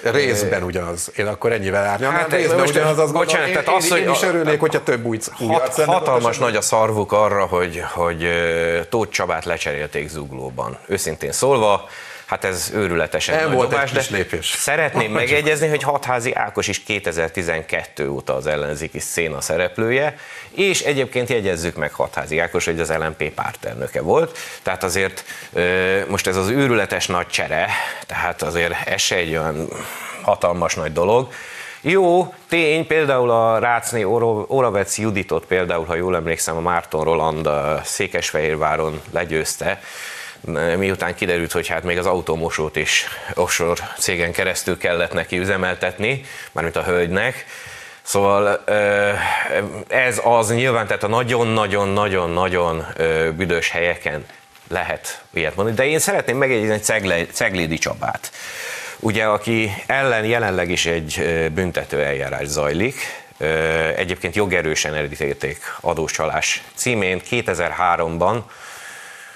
[0.03, 1.11] Részben ugyanaz.
[1.15, 2.13] Én akkor ennyivel árnyam.
[2.13, 3.47] Hát részben most- ugyanaz, azt bocsánat.
[3.47, 6.55] Én, tehát én, az, hogy én is a- örülnék, hogyha több új, hat, hatalmas nagy
[6.55, 8.27] a szarvuk arra, hogy, hogy
[8.89, 10.77] Tóth Csabát lecserélték zuglóban.
[10.87, 11.89] Őszintén szólva,
[12.31, 14.45] hát ez őrületesen Nem nagy volt egy dobás, kis de lépés.
[14.45, 20.15] Szeretném megegyezni, hogy Hatházi Ákos is 2012 óta az ellenzéki széna szereplője,
[20.51, 25.23] és egyébként jegyezzük meg Hatházi Ákos, hogy az LMP pártelnöke volt, tehát azért
[26.07, 27.67] most ez az őrületes nagy csere,
[28.07, 29.67] tehát azért ez se egy olyan
[30.21, 31.33] hatalmas nagy dolog,
[31.81, 34.03] jó, tény, például a Rácné
[34.47, 39.79] Oravec Juditot például, ha jól emlékszem, a Márton Roland a Székesfehérváron legyőzte,
[40.77, 46.75] miután kiderült, hogy hát még az automosót is offshore cégen keresztül kellett neki üzemeltetni, mármint
[46.75, 47.45] a hölgynek.
[48.01, 48.63] Szóval
[49.87, 52.85] ez az nyilván, tehát a nagyon-nagyon-nagyon-nagyon
[53.35, 54.25] büdös helyeken
[54.67, 58.31] lehet ilyet mondani, de én szeretném megjegyezni Cegle, Ceglédi Csabát,
[58.99, 61.23] ugye, aki ellen jelenleg is egy
[61.53, 62.95] büntető eljárás zajlik,
[63.95, 67.21] egyébként jogerősen eredítélték adóscsalás címén.
[67.29, 68.37] 2003-ban,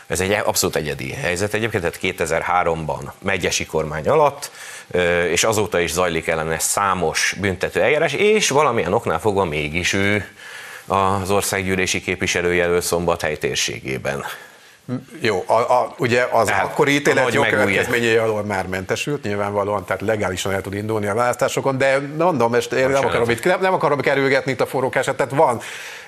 [0.07, 4.51] ez egy abszolút egyedi helyzet egyébként, tehát 2003-ban megyesi kormány alatt,
[5.29, 10.27] és azóta is zajlik ellene számos büntető eljárás, és valamilyen oknál fogva mégis ő
[10.87, 14.25] az országgyűlési képviselőjelölt Szombathely térségében.
[15.19, 20.51] Jó, a, a, ugye az Tehát akkori ítélet jogkövetkezményei alól már mentesült, nyilvánvalóan, tehát legálisan
[20.51, 23.99] el tud indulni a választásokon, de mondom, most én nem akarom, itt, nem, nem akarom
[23.99, 25.61] kerülgetni itt a forrókását, tehát van.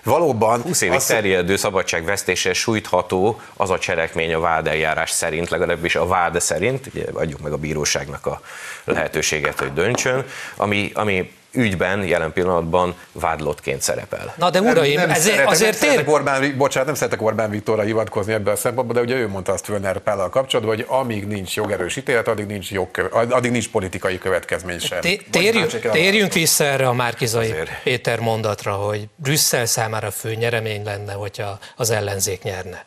[0.04, 0.62] Valóban...
[0.62, 6.42] 20 évig az- terjedő szabadságvesztéssel sújtható az a cselekmény a vádeljárás szerint, legalábbis a vád
[6.42, 8.42] szerint, ugye adjuk meg a bíróságnak a
[8.84, 14.33] lehetőséget, hogy döntsön, ami, ami ügyben jelen pillanatban vádlottként szerepel.
[14.38, 16.13] Na de uraim, nem ezért, szeretek, azért nem szeretek tér...
[16.13, 19.65] Orbán, bocsánat, nem szeretek Orbán Viktorra hivatkozni ebből a szempontból, de ugye ő mondta azt
[19.65, 24.79] Fölner Pállal kapcsolatban, hogy amíg nincs jogerős ítélet, addig nincs, jogköve, addig nincs politikai következmény
[24.79, 24.99] sem.
[25.31, 27.81] Térjünk, térjünk vissza erre a Márkizai Azért.
[27.83, 32.86] Péter mondatra, hogy Brüsszel számára fő nyeremény lenne, hogyha az ellenzék nyerne.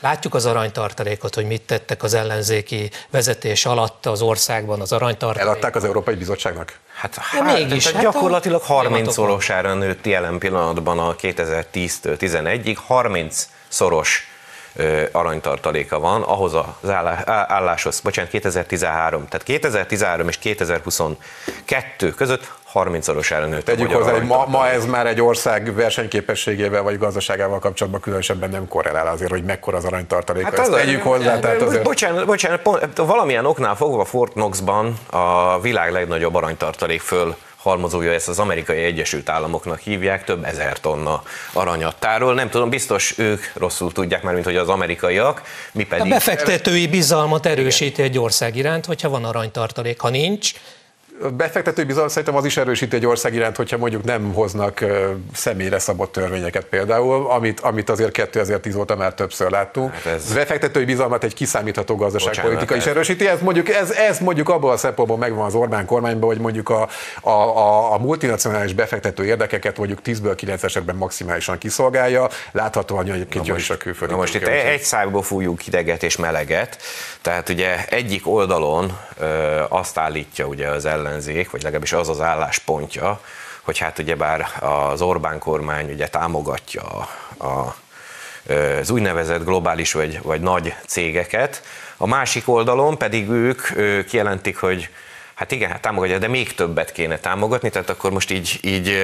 [0.00, 5.48] Látjuk az aranytartalékot, hogy mit tettek az ellenzéki vezetés alatt az országban az aranytartalék.
[5.48, 6.78] Eladták az Európai Bizottságnak?
[6.94, 9.14] Hát, De hát mégis, hát gyakorlatilag folyamatokban.
[9.14, 14.31] 30-szorosára nőtt jelen pillanatban a 2010-től 11-ig, 30-szoros ö,
[15.12, 16.90] aranytartaléka van ahhoz az
[17.26, 24.68] álláshoz, bocsánat, 2013, tehát 2013 és 2022 között 30-szorosára nőtt Tegyük hozzá, hogy ma, ma
[24.68, 29.84] ez már egy ország versenyképességével vagy gazdaságával kapcsolatban különösebben nem korrelál azért, hogy mekkora az
[29.84, 30.44] aranytartalék.
[30.44, 31.82] Hát Ezt tegyük hozzá, tehát azért...
[31.82, 38.28] Bocsánat, bocsánat, pont, valamilyen oknál fogva Fort Knoxban a világ legnagyobb aranytartalék föl halmozója, ezt
[38.28, 41.22] az amerikai Egyesült Államoknak hívják, több ezer tonna
[41.52, 42.34] aranyat tárol.
[42.34, 46.12] Nem tudom, biztos ők rosszul tudják már, mint hogy az amerikaiak, mi A pedig...
[46.12, 50.00] befektetői bizalmat erősíti egy ország iránt, hogyha van aranytartalék.
[50.00, 50.81] Ha nincs, A
[51.30, 54.84] befektetői bizalom szerintem az is erősíti egy ország iránt, hogyha mondjuk nem hoznak
[55.34, 59.92] személyre szabott törvényeket például, amit, amit azért 2010 óta már többször láttunk.
[59.92, 60.32] Hát ez-.
[60.32, 63.28] Befektetői bizalmat egy kiszámítható gazdaságpolitika is erősíti.
[63.28, 66.88] Ez mondjuk, ez, ez mondjuk abból a szempontból megvan az Orbán kormányban, hogy mondjuk a,
[67.20, 73.56] a, a, a multinacionális befektető érdekeket mondjuk 10-ből 9 esetben maximálisan kiszolgálja, láthatóan egyébként jön
[73.56, 76.78] is a külföldi Na most itt egy szájból fújjuk hideget és meleget,
[77.20, 83.20] tehát ugye egyik oldalon ö, azt állítja ugye az ellenzék, vagy legalábbis az az álláspontja,
[83.62, 87.74] hogy hát ugyebár az Orbán kormány ugye támogatja a,
[88.52, 91.62] az úgynevezett globális vagy, vagy nagy cégeket,
[91.96, 93.60] a másik oldalon pedig ők
[94.06, 94.88] kijelentik, hogy
[95.42, 98.96] Hát igen, hát támogatja, de még többet kéne támogatni, tehát akkor most így, így,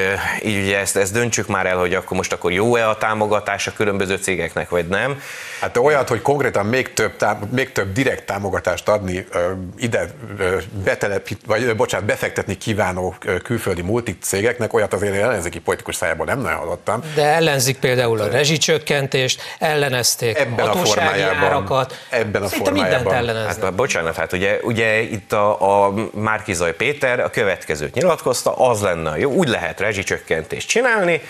[0.44, 3.72] így ugye ezt, ezt döntsük már el, hogy akkor most akkor jó-e a támogatás a
[3.77, 5.20] különböző cégeknek, vagy nem.
[5.61, 10.07] Hát olyat, hogy konkrétan még több, tám- még több direkt támogatást adni ö, ide
[10.38, 15.96] ö, betelepít, vagy ö, bocsánat, befektetni kívánó külföldi multik cégeknek, olyat azért én ellenzéki politikus
[15.96, 17.03] szájából nem nagyon hallottam.
[17.14, 21.37] de ellenzik például a rezsicsökkentést, ellenezték Ebben a formájában.
[21.37, 22.05] árakat.
[22.11, 22.98] Ebben a Szinte formájában.
[23.03, 23.62] mindent elleneznek.
[23.64, 25.94] Hát bocsánat, hát ugye, ugye itt a, a
[26.28, 31.20] Márkizaj Péter a következőt nyilatkozta, az lenne a jó, úgy lehet rezsicsökkentést csinálni,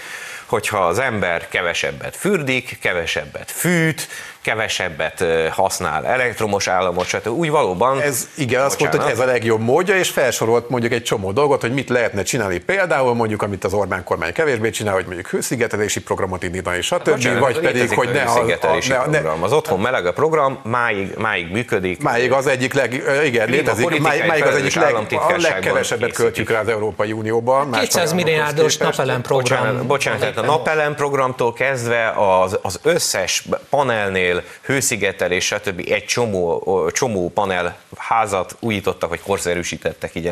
[0.46, 4.08] hogyha az ember kevesebbet fürdik, kevesebbet fűt,
[4.48, 7.26] kevesebbet használ elektromos államot, stb.
[7.26, 8.00] Úgy valóban...
[8.00, 11.60] Ez, igen, azt mondta, hogy ez a legjobb módja, és felsorolt mondjuk egy csomó dolgot,
[11.60, 16.02] hogy mit lehetne csinálni például, mondjuk, amit az Orbán kormány kevésbé csinál, hogy mondjuk hőszigetelési
[16.02, 17.10] programot indítani, stb.
[17.10, 19.42] Bocsánat, vagy pedig, hogy ne, a, a, ne, ne, program.
[19.42, 22.02] Az otthon meleg a program, máig, máig működik.
[22.02, 26.60] Máig az egyik leg, igen, létezik, máig, máig az egyik leg, a legkevesebbet költjük rá
[26.60, 27.70] az Európai Unióban.
[27.70, 29.60] 200 milliárdos napelem program.
[29.60, 35.86] Bocsánat, bocsánat tehát a napelem programtól kezdve az, az összes panelnél hőszigetelés, stb.
[35.90, 40.26] egy csomó, csomó panel házat újítottak, vagy korszerűsítettek így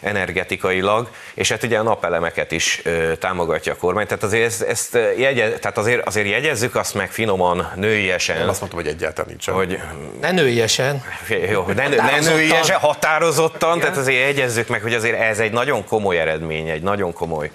[0.00, 4.98] energetikailag, és hát ugye a napelemeket is ö, támogatja a kormány, tehát azért, ezt, ezt
[5.16, 8.36] jegye, tehát azért, azért jegyezzük azt meg finoman, nőiesen.
[8.36, 9.48] Én azt mondtam, hogy egyáltalán nincs.
[9.48, 9.78] Hogy,
[10.20, 11.04] ne nőiesen.
[11.50, 13.80] Jó, ne, ne nőiesen, határozottan, Igen.
[13.80, 17.50] tehát azért jegyezzük meg, hogy azért ez egy nagyon komoly eredmény, egy nagyon komoly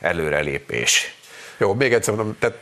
[0.00, 1.14] előrelépés.
[1.58, 2.56] Jó, még egyszer mondom, tehát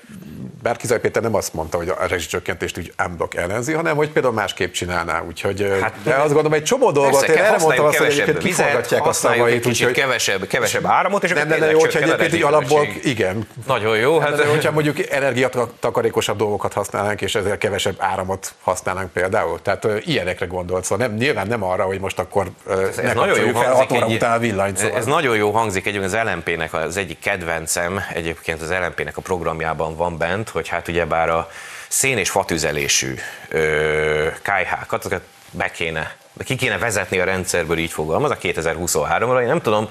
[0.64, 4.72] Bárkizaj Péter nem azt mondta, hogy a rezsicsökkentést úgy ámblok ellenzi, hanem hogy például másképp
[4.72, 5.22] csinálná.
[5.26, 9.06] Úgyhogy hát, de azt gondolom, egy csomó dolgot, én erre mondtam azt, hogy egyébként kiforgatják
[9.06, 9.66] a szavait.
[9.66, 13.48] Úgyhogy kevesebb, kevesebb áramot, és nem, nem, nem, jó, hogyha egyébként így alapból, igen.
[13.66, 14.18] Nagyon jó.
[14.18, 19.62] Hát, de, hogyha mondjuk energiatakarékosabb dolgokat használnánk, és ezért kevesebb áramot használnánk például.
[19.62, 23.52] Tehát ilyenekre gondolt, szóval nem, nyilván nem arra, hogy most akkor ez, ez nagyon jó
[23.52, 24.76] fel 6 óra után a villanyt.
[24.76, 24.96] Szóval.
[24.96, 29.96] Ez nagyon jó hangzik, egyébként az LMP-nek az egyik kedvencem, egyébként az LMP-nek a programjában
[29.96, 31.50] van bent, hogy hát ugyebár a
[31.88, 33.14] szén és fatüzelésű
[33.48, 39.40] ö, kájhákat, azokat be kéne, ki kéne vezetni a rendszerből, így fogalmaz, a 2023-ra.
[39.40, 39.88] Én nem tudom,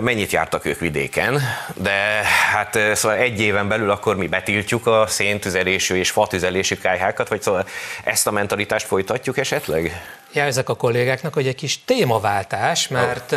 [0.00, 1.40] mennyit jártak ők vidéken,
[1.74, 7.42] de hát szóval egy éven belül akkor mi betiltjuk a széntüzelésű és fatüzelésű kájhákat, vagy
[7.42, 7.66] szóval
[8.04, 10.02] ezt a mentalitást folytatjuk esetleg?
[10.34, 13.30] Jelzek a kollégáknak, hogy egy kis témaváltás, mert,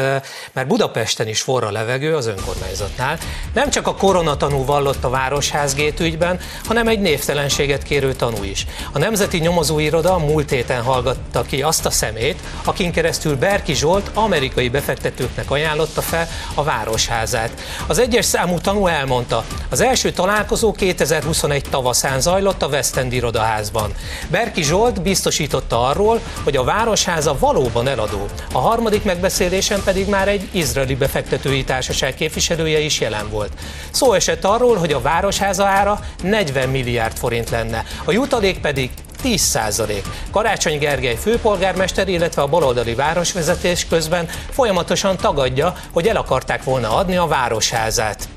[0.53, 3.17] mert Budapesten is forra levegő az önkormányzatnál.
[3.53, 8.65] Nem csak a koronatanú vallott a Városház ügyben, hanem egy névtelenséget kérő tanú is.
[8.91, 14.69] A Nemzeti Nyomozóiroda múlt héten hallgatta ki azt a szemét, akin keresztül Berki Zsolt amerikai
[14.69, 17.51] befektetőknek ajánlotta fel a Városházát.
[17.87, 23.93] Az egyes számú tanú elmondta, az első találkozó 2021 tavaszán zajlott a West End irodaházban.
[24.29, 28.25] Berki Zsolt biztosította arról, hogy a város városháza valóban eladó.
[28.51, 33.51] A harmadik megbeszélésen pedig már egy izraeli befektetői társaság képviselője is jelen volt.
[33.91, 39.41] Szó esett arról, hogy a városháza ára 40 milliárd forint lenne, a jutalék pedig 10
[39.41, 40.05] százalék.
[40.31, 47.17] Karácsony Gergely főpolgármester, illetve a baloldali városvezetés közben folyamatosan tagadja, hogy el akarták volna adni
[47.17, 48.27] a városházát.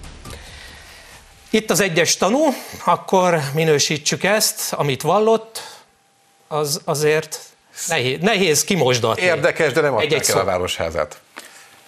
[1.50, 2.40] Itt az egyes tanú,
[2.84, 5.62] akkor minősítsük ezt, amit vallott,
[6.48, 7.49] az azért
[7.86, 9.22] Nehéz, nehéz kimosdatni.
[9.22, 11.20] Érdekes, de nem adták egy, egy el a városházát.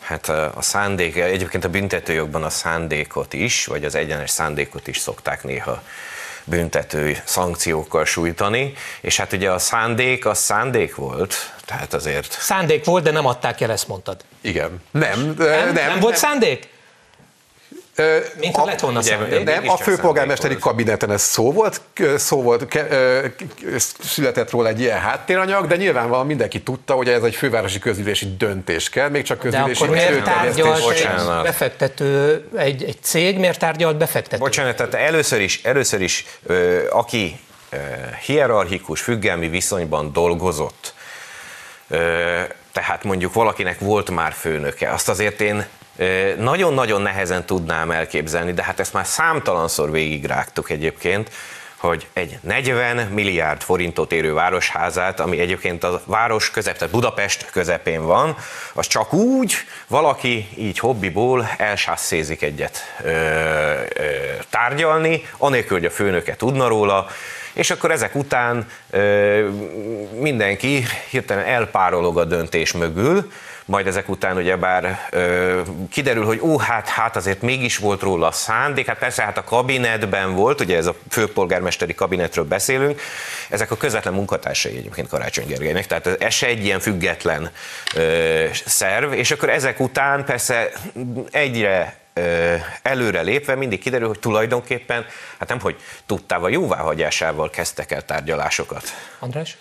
[0.00, 5.44] Hát a szándék, egyébként a büntetőjogban a szándékot is, vagy az egyenes szándékot is szokták
[5.44, 5.82] néha
[6.44, 12.36] büntető szankciókkal sújtani, és hát ugye a szándék, az szándék volt, tehát azért...
[12.40, 14.24] Szándék volt, de nem adták el, ezt mondtad.
[14.40, 14.82] Igen.
[14.90, 16.30] Nem, nem, nem, nem volt nem.
[16.30, 16.68] szándék?
[18.40, 21.80] Mint a, lett volna ugye, Nem, a főpolgármesteri kabineten ez szó volt,
[22.16, 22.86] szó volt, ke,
[24.00, 28.88] született róla egy ilyen háttéranyag, de nyilvánvalóan mindenki tudta, hogy ez egy fővárosi közülési döntés
[28.88, 33.96] kell, még csak közülési De akkor miért tárgyalt egy befektető, egy, egy cég, miért tárgyalt
[33.96, 34.38] befektető?
[34.42, 36.26] Bocsánat, tehát először is, először is
[36.90, 37.40] aki
[38.26, 40.94] hierarchikus, függelmi viszonyban dolgozott,
[42.72, 45.66] tehát mondjuk valakinek volt már főnöke, azt azért én
[46.38, 51.30] nagyon-nagyon nehezen tudnám elképzelni, de hát ezt már számtalanszor végigrágtuk egyébként,
[51.82, 58.06] hogy egy 40 milliárd forintot érő városházát, ami egyébként a város közep, tehát Budapest közepén
[58.06, 58.36] van,
[58.72, 59.54] az csak úgy
[59.86, 64.04] valaki így hobbiból elsásszézik egyet ö, ö,
[64.50, 67.06] tárgyalni, anélkül, hogy a főnöke tudna róla,
[67.52, 69.48] és akkor ezek után ö,
[70.18, 73.32] mindenki hirtelen elpárolog a döntés mögül,
[73.72, 78.86] majd ezek után ugyebár ö, kiderül, hogy ó, hát, hát azért mégis volt róla szándék,
[78.86, 83.00] hát persze hát a kabinetben volt, ugye ez a főpolgármesteri kabinetről beszélünk,
[83.48, 87.50] ezek a közvetlen munkatársai egyébként Karácsony Gergelynek, tehát ez se egy ilyen független
[87.94, 90.70] ö, szerv, és akkor ezek után persze
[91.30, 92.00] egyre
[92.82, 95.06] előre lépve mindig kiderül, hogy tulajdonképpen,
[95.38, 98.82] hát nem, hogy tudtával, jóváhagyásával kezdtek el tárgyalásokat.
[99.18, 99.56] András?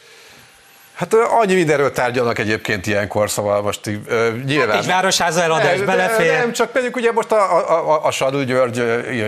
[1.02, 4.78] Hát annyi mindenről tárgyalnak egyébként ilyenkor, szóval most uh, nyilván...
[4.78, 6.32] Egy városháza eladás de, belefér.
[6.32, 8.84] Nem, csak pedig ugye most a, a, a, a Sadú György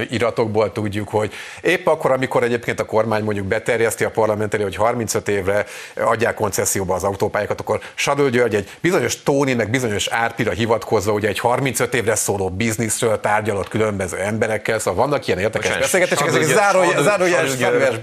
[0.10, 4.76] iratokból tudjuk, hogy épp akkor, amikor egyébként a kormány mondjuk beterjeszti a parlament elé, hogy
[4.76, 10.52] 35 évre adják koncesszióba az autópályákat, akkor Sadú György egy bizonyos Tóni, meg bizonyos Árpira
[10.52, 16.28] hivatkozva, ugye egy 35 évre szóló bizniszről tárgyalott különböző emberekkel, szóval vannak ilyen érdekes beszélgetések,
[16.28, 16.44] ezek
[17.02, 17.52] zárójeles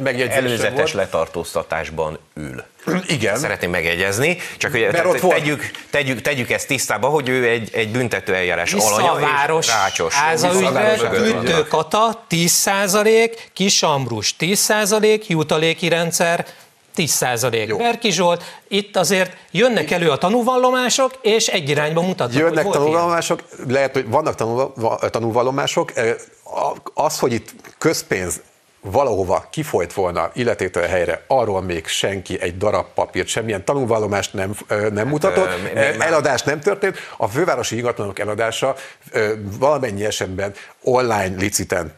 [0.02, 2.64] megjegyzések Előzetes letartóztatásban ül.
[3.06, 3.36] Igen.
[3.36, 8.34] Szeretném megjegyezni, csak hogy tehát, tegyük, tegyük, tegyük ezt tisztába, hogy ő egy, egy büntető
[8.34, 10.14] eljárás alanya város, és rácsos.
[10.54, 12.70] Ügyve, Kata 10
[13.52, 14.72] Kis Ambrus 10
[15.26, 16.46] jutaléki rendszer
[16.94, 17.24] 10
[17.66, 17.76] Jó.
[17.76, 23.42] Berki Zsolt, itt azért jönnek elő a tanúvallomások, és egy irányba mutatnak, Jönnek hogy tanúvallomások,
[23.68, 24.34] lehet, hogy vannak
[25.10, 25.92] tanúvallomások,
[26.94, 28.40] az, hogy itt közpénz
[28.80, 34.54] valahova kifolyt volna illetétel helyre, arról még senki egy darab papírt, semmilyen tanulvallomást nem,
[34.92, 36.96] nem mutatott, hát, eladás nem történt.
[37.16, 38.74] A fővárosi ingatlanok eladása
[39.58, 40.52] valamennyi esetben
[40.82, 41.92] online liciten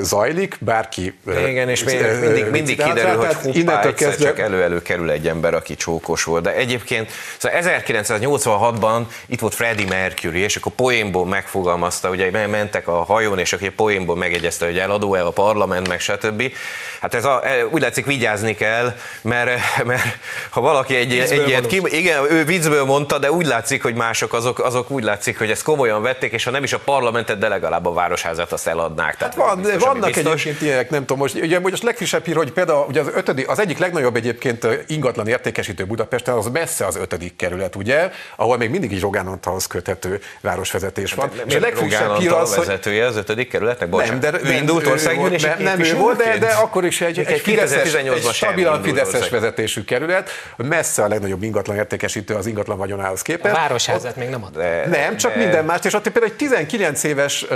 [0.00, 1.18] zajlik, bárki...
[1.48, 4.24] Igen, és mindig, mindig kiderül, hogy huppá, egyszer kezdve...
[4.24, 6.42] csak elő-elő kerül egy ember, aki csókos volt.
[6.42, 13.04] De egyébként szóval 1986-ban itt volt Freddie Mercury, és akkor poénból megfogalmazta, ugye mentek a
[13.04, 16.52] hajón, és aki poénból megegyezte, hogy eladó-e a parlament, meg stb.
[17.00, 20.18] Hát ez a, e, úgy látszik vigyázni kell, mert, mert
[20.50, 24.32] ha valaki egy, egy ilyet ki, igen, ő viccből mondta, de úgy látszik, hogy mások
[24.32, 27.48] azok, azok úgy látszik, hogy ezt komolyan vették, és ha nem is a parlamentet, de
[27.48, 27.92] legalább a
[28.26, 29.16] városházat azt eladnák.
[29.16, 30.40] Tehát hát van, biztos, vannak biztos.
[30.40, 33.58] egyébként ilyenek, nem tudom, most, ugye most legfrissebb hír, hogy például ugye az, ötödik, az
[33.58, 38.92] egyik legnagyobb egyébként ingatlan értékesítő Budapesten, az messze az ötödik kerület, ugye, ahol még mindig
[38.92, 41.30] is Rogán Antalhoz köthető városvezetés van.
[41.36, 42.66] Hát, és a legfrissebb hír az, hogy...
[42.66, 43.88] vezetője az ötödik kerületnek?
[43.88, 44.22] Bocsánat.
[44.22, 47.40] Nem, de, ő indult országgyűlési nem, nem ő volt, de, de akkor is egy, egy,
[47.40, 53.54] Fideszes, egy stabilan Fideszes vezetésű kerület, messze a legnagyobb ingatlan értékesítő az ingatlan vagyonához képest.
[53.54, 54.56] A városházat még nem ad.
[54.90, 55.38] Nem, csak de...
[55.38, 57.46] minden más, és ott például egy 19 éves,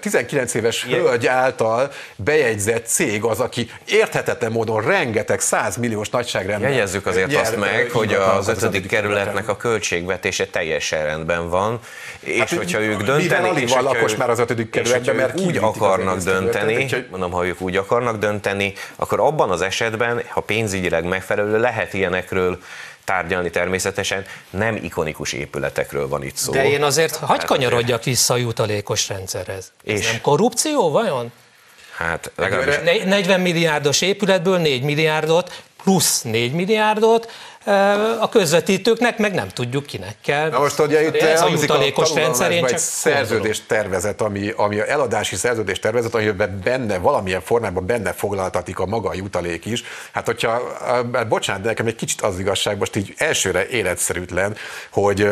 [0.00, 6.70] 19 éves hölgy által bejegyzett cég az, aki érthetetlen módon rengeteg 100 milliós nagyságrendben.
[6.70, 11.80] Jegyezzük azért azt meg, hogy az ötödik kerületnek a költségvetése teljesen rendben van,
[12.20, 16.18] és hát, hogyha ők döntenek, és van lakos már az ötödik kerületben, mert úgy akarnak
[16.18, 21.94] dönteni, mondom, ha ők úgy akarnak dönteni, akkor abban az esetben, ha pénzügyileg megfelelő, lehet
[21.94, 22.58] ilyenekről
[23.08, 26.52] tárgyalni természetesen, nem ikonikus épületekről van itt szó.
[26.52, 29.72] De én azért hagyj kanyarodjak vissza a jutalékos rendszerhez.
[29.84, 31.32] Ez és nem korrupció vajon?
[31.96, 33.04] Hát legalábbis...
[33.04, 37.30] 40 milliárdos épületből 4 milliárdot plusz 4 milliárdot
[38.20, 40.50] a közvetítőknek meg nem tudjuk kinek kell.
[40.50, 44.78] Na most ugye itt ez a jutalékos rendszer, én csak egy szerződés tervezet, ami, ami
[44.78, 49.82] a eladási szerződés tervezet, amiben benne, valamilyen formában benne foglaltatik a maga a jutalék is.
[50.12, 50.62] Hát hogyha,
[51.28, 54.56] bocsánat, de nekem egy kicsit az igazság, most így elsőre életszerűtlen,
[54.90, 55.28] hogy,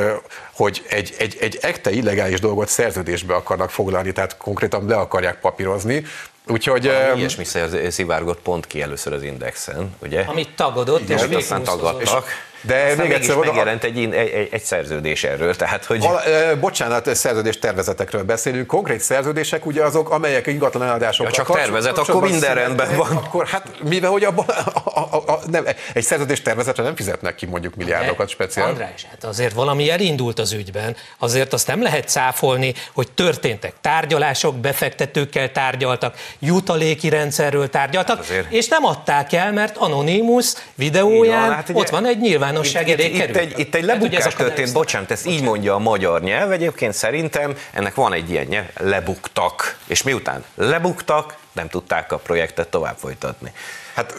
[0.52, 6.04] hogy egy, egy, egy ekte illegális dolgot szerződésbe akarnak foglalni, tehát konkrétan le akarják papírozni,
[6.48, 6.86] Úgyhogy...
[6.86, 7.44] Valami ilyesmi
[7.88, 10.20] szivárgott pont ki először az Indexen, ugye?
[10.20, 12.28] Amit tagadott, Igen, és aztán tagadtak.
[12.60, 16.00] De Aztán még egyszer megjelent egy, egy, egy szerződés erről, tehát hogy...
[16.00, 16.20] Val,
[16.60, 18.66] bocsánat, szerződés tervezetekről beszélünk.
[18.66, 21.32] Konkrét szerződések ugye azok, amelyek ingatlan eladásokra...
[21.36, 23.16] Ja, csak tervezet, akkor minden rendben van.
[23.16, 27.46] Akkor hát mivel, hogy abban a, a, a, nem, egy szerződés tervezetre nem fizetnek ki
[27.46, 28.68] mondjuk milliárdokat speciál.
[28.68, 34.56] András, hát azért valami elindult az ügyben, azért azt nem lehet cáfolni, hogy történtek tárgyalások,
[34.56, 41.68] befektetőkkel tárgyaltak, jutaléki rendszerről tárgyaltak, hát és nem adták el, mert Anonymous videóján van, hát
[41.68, 44.72] ugye, ott van egy nyilván nyilvánosság elé itt, itt, egy, itt egy lebukás hát, történt,
[44.72, 49.76] bocsánat, ezt így mondja a magyar nyelv, egyébként szerintem ennek van egy ilyen nyelv, lebuktak.
[49.86, 53.52] És miután lebuktak, nem tudták a projektet tovább folytatni.
[53.94, 54.14] Hát,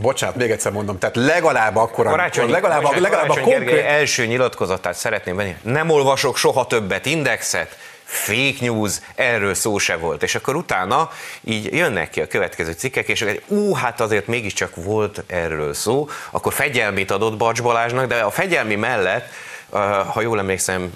[0.00, 3.84] bocsánat, még egyszer mondom, tehát legalább akkor, Karácsony, legalább, legalább, legalább a konkrét...
[3.84, 5.56] első nyilatkozatát szeretném venni.
[5.62, 10.22] Nem olvasok soha többet indexet, fake news, erről szó se volt.
[10.22, 11.10] És akkor utána
[11.44, 16.52] így jönnek ki a következő cikkek, és ú, hát azért mégiscsak volt erről szó, akkor
[16.52, 19.32] fegyelmét adott Bacs Balázsnak, de a fegyelmi mellett
[20.12, 20.92] ha jól emlékszem,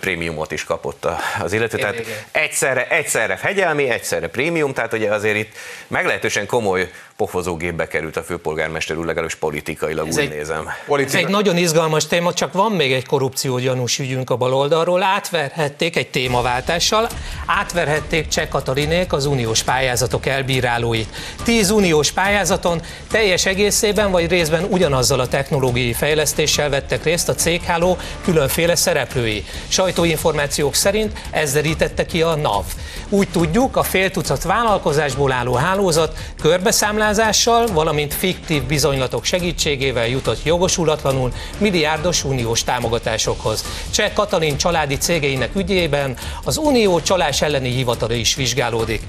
[0.00, 1.06] prémiumot is kapott
[1.40, 1.76] az illető.
[1.76, 8.22] Tehát egyszerre, egyszerre fegyelmi, egyszerre prémium, tehát ugye azért itt meglehetősen komoly pofozógépbe került a
[8.22, 10.68] főpolgármester úr, legalábbis politikailag ez úgy egy, nézem.
[10.86, 11.18] Politika.
[11.18, 15.02] Ez egy nagyon izgalmas téma, csak van még egy korrupció gyanús ügyünk a baloldalról.
[15.02, 17.08] Átverhették egy témaváltással,
[17.46, 21.08] átverhették Cseh Katalinék az uniós pályázatok elbírálóit.
[21.44, 27.96] Tíz uniós pályázaton teljes egészében vagy részben ugyanazzal a technológiai fejlesztéssel vettek részt a cégháló
[28.24, 29.44] különféle szereplői.
[29.68, 32.64] Sajtóinformációk szerint ez derítette ki a NAV.
[33.08, 40.44] Úgy tudjuk, a fél tucat vállalkozásból álló hálózat körbeszámlál tornázással, valamint fiktív bizonylatok segítségével jutott
[40.44, 43.64] jogosulatlanul milliárdos uniós támogatásokhoz.
[43.90, 49.02] Cseh Katalin családi cégeinek ügyében az unió csalás elleni hivatala is vizsgálódik.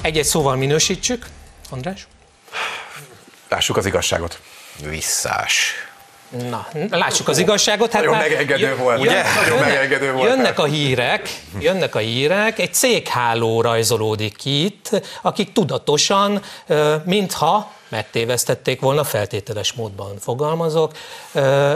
[0.00, 1.26] Egy-egy szóval minősítsük.
[1.70, 2.06] András?
[3.48, 4.40] Lássuk az igazságot.
[4.88, 5.72] Visszás.
[6.50, 7.92] Na, lássuk az igazságot.
[7.92, 9.00] Hát Nagyon megengedő volt.
[9.00, 9.22] Ugye?
[9.42, 10.28] Nagyon megengedő volt.
[10.28, 11.28] Jönnek a hírek,
[11.60, 16.42] jönnek a hírek, egy cégháló rajzolódik ki itt, akik tudatosan,
[17.04, 20.92] mintha megtévesztették volna, feltételes módban fogalmazok,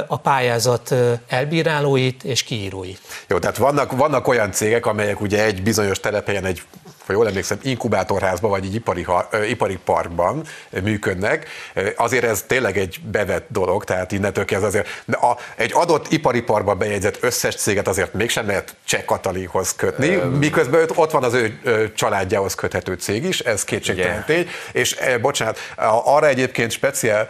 [0.07, 0.95] a pályázat
[1.29, 3.01] elbírálóit és kiíróit.
[3.29, 6.63] Jó, tehát vannak, vannak olyan cégek, amelyek ugye egy bizonyos telepen egy
[7.07, 9.07] ha jól emlékszem, inkubátorházban vagy egy ipari,
[9.49, 10.43] ipari parkban
[10.83, 11.49] működnek.
[11.97, 16.43] Azért ez tényleg egy bevett dolog, tehát innentől kezdve azért de a, egy adott ipari
[16.43, 21.35] parkban bejegyzett összes céget azért mégsem lehet Cseh Katalinhoz kötni, um, miközben ott van az
[21.35, 21.61] ő
[21.95, 25.59] családjához köthető cég is, ez kétségtelen tény, és bocsánat,
[26.05, 27.29] arra egyébként speciál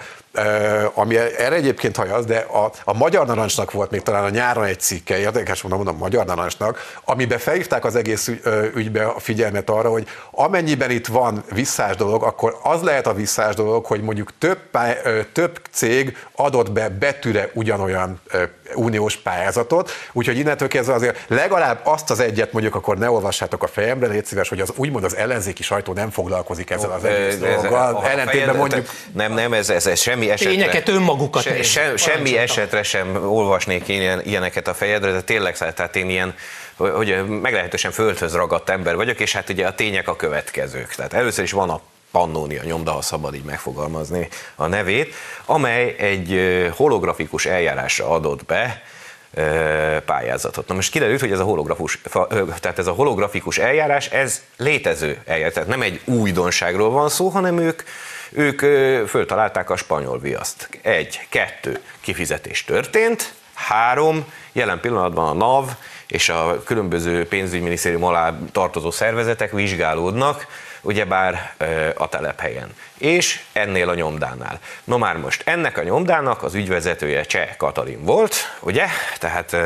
[0.94, 4.80] ami erre egyébként hajaz, de a, a Magyar Narancsnak volt még talán a nyáron egy
[4.80, 8.30] cikke, érdekes mondom, mondom Magyar Narancsnak, amiben felhívták az egész
[8.74, 13.54] ügybe a figyelmet arra, hogy amennyiben itt van visszás dolog, akkor az lehet a visszás
[13.54, 14.58] dolog, hogy mondjuk több,
[15.32, 18.20] több cég adott be betűre ugyanolyan
[18.74, 23.66] uniós pályázatot, úgyhogy innentől kezdve azért legalább azt az egyet mondjuk akkor ne olvassátok a
[23.66, 28.04] fejemre, légy szíves, hogy az úgymond az ellenzéki sajtó nem foglalkozik ezzel az egész dologgal.
[28.04, 28.88] Ellentétben mondjuk...
[29.14, 30.54] Nem, nem, ez, ez, ez semmi esetre...
[30.54, 35.56] Tényeket önmagukat se, se, Semmi esetre sem olvasnék én ilyen, ilyeneket a fejedre, de tényleg,
[35.56, 36.34] tehát én ilyen
[36.76, 40.94] hogy meglehetősen földhöz ragadt ember vagyok, és hát ugye a tények a következők.
[40.94, 41.80] Tehát először is van a
[42.12, 45.14] Pannonia nyomda, ha szabad így megfogalmazni a nevét,
[45.46, 46.40] amely egy
[46.76, 48.82] holografikus eljárásra adott be
[50.04, 50.68] pályázatot.
[50.68, 52.00] Na most kiderült, hogy ez a, holografus,
[52.60, 57.58] tehát ez a holografikus eljárás, ez létező eljárás, tehát nem egy újdonságról van szó, hanem
[57.58, 57.82] ők,
[58.30, 58.58] ők
[59.08, 60.68] föltalálták a spanyol viaszt.
[60.82, 65.70] Egy, kettő, kifizetés történt, három, jelen pillanatban a NAV
[66.06, 70.46] és a különböző pénzügyminisztérium alá tartozó szervezetek vizsgálódnak,
[70.82, 71.54] ugyebár
[71.96, 72.74] a telephelyen.
[72.98, 74.60] És ennél a nyomdánál.
[74.84, 78.86] No már most ennek a nyomdának az ügyvezetője Cseh Katalin volt, ugye?
[79.18, 79.56] Tehát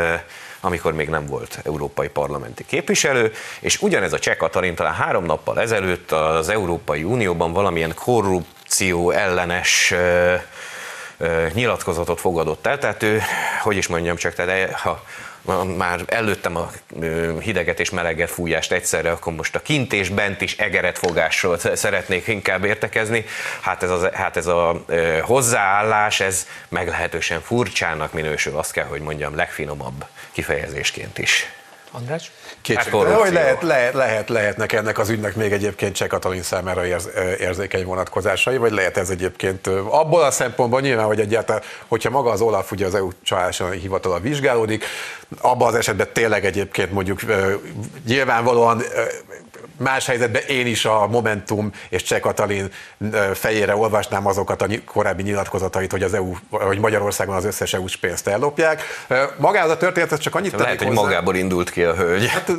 [0.60, 5.60] amikor még nem volt európai parlamenti képviselő, és ugyanez a Cseh Katalin talán három nappal
[5.60, 9.94] ezelőtt az Európai Unióban valamilyen korrupció ellenes
[11.52, 13.22] nyilatkozatot fogadott el, tehát ő,
[13.62, 15.04] hogy is mondjam csak, tehát ha
[15.76, 16.70] már előttem a
[17.40, 22.26] hideget és meleget fújást egyszerre, akkor most a kint és bent is egeret fogásról szeretnék
[22.26, 23.24] inkább értekezni.
[23.60, 24.84] Hát ez, az, hát ez a
[25.22, 31.50] hozzáállás, ez meglehetősen furcsának minősül, azt kell, hogy mondjam, legfinomabb kifejezésként is.
[31.90, 32.30] András?
[32.60, 36.86] Kétségtelen, hát hogy lehet, lehet, lehet, lehetnek ennek az ügynek még egyébként Cseh Katalin számára
[36.86, 37.08] érz,
[37.38, 42.40] érzékeny vonatkozásai, vagy lehet ez egyébként abból a szempontból nyilván, hogy egyáltalán, hogyha maga az
[42.40, 44.84] Olaf ugye az EU csalási hivatala vizsgálódik,
[45.40, 47.20] abban az esetben tényleg egyébként mondjuk
[48.06, 48.82] nyilvánvalóan
[49.78, 52.70] Más helyzetben én is a Momentum és Cseh Katalin
[53.34, 58.28] fejére olvasnám azokat a korábbi nyilatkozatait, hogy az EU, hogy Magyarországon az összes EU-s pénzt
[58.28, 58.82] ellopják.
[59.38, 61.00] Magához a történet, ez csak annyit Lehet, hogy hozzá.
[61.00, 62.26] magából indult ki a hölgy.
[62.26, 62.52] Hát,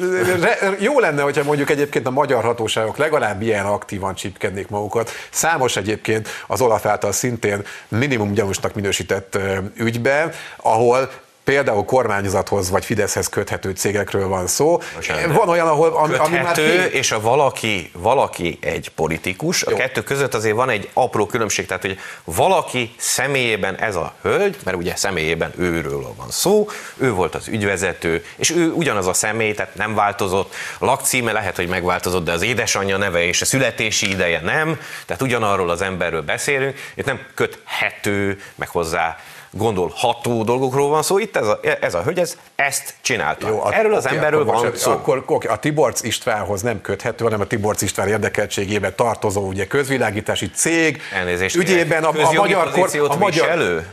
[0.80, 5.12] jó lenne, hogyha mondjuk egyébként a magyar hatóságok legalább ilyen aktívan csipkednék magukat.
[5.30, 9.38] Számos egyébként az Olaf által szintén minimum gyanúsnak minősített
[9.76, 11.10] ügyben, ahol
[11.48, 14.80] például kormányzathoz vagy Fideszhez köthető cégekről van szó.
[14.96, 15.90] Bocsánat, van olyan, ahol...
[15.90, 19.78] Ami, köthető, ami már és a valaki, valaki egy politikus, a Jó.
[19.78, 24.78] kettő között azért van egy apró különbség, tehát hogy valaki személyében ez a hölgy, mert
[24.78, 26.68] ugye személyében őről van szó,
[26.98, 31.56] ő volt az ügyvezető, és ő ugyanaz a személy, tehát nem változott, a lakcíme lehet,
[31.56, 36.22] hogy megváltozott, de az édesanyja neve és a születési ideje nem, tehát ugyanarról az emberről
[36.22, 39.18] beszélünk, itt nem köthető, meg hozzá
[39.58, 43.48] gondolható dolgokról van szó, itt ez a, ez a hölgy ez, ezt csinálta.
[43.48, 44.92] Jó, a, Erről az okay, emberről van szó.
[44.92, 50.50] Akkor okay, a Tiborcs Istvánhoz nem köthető, hanem a Tiborcs István érdekeltségében tartozó ugye közvilágítási
[50.50, 53.88] cég Elnézést, ügyében a, a magyar kor, a magyar elő?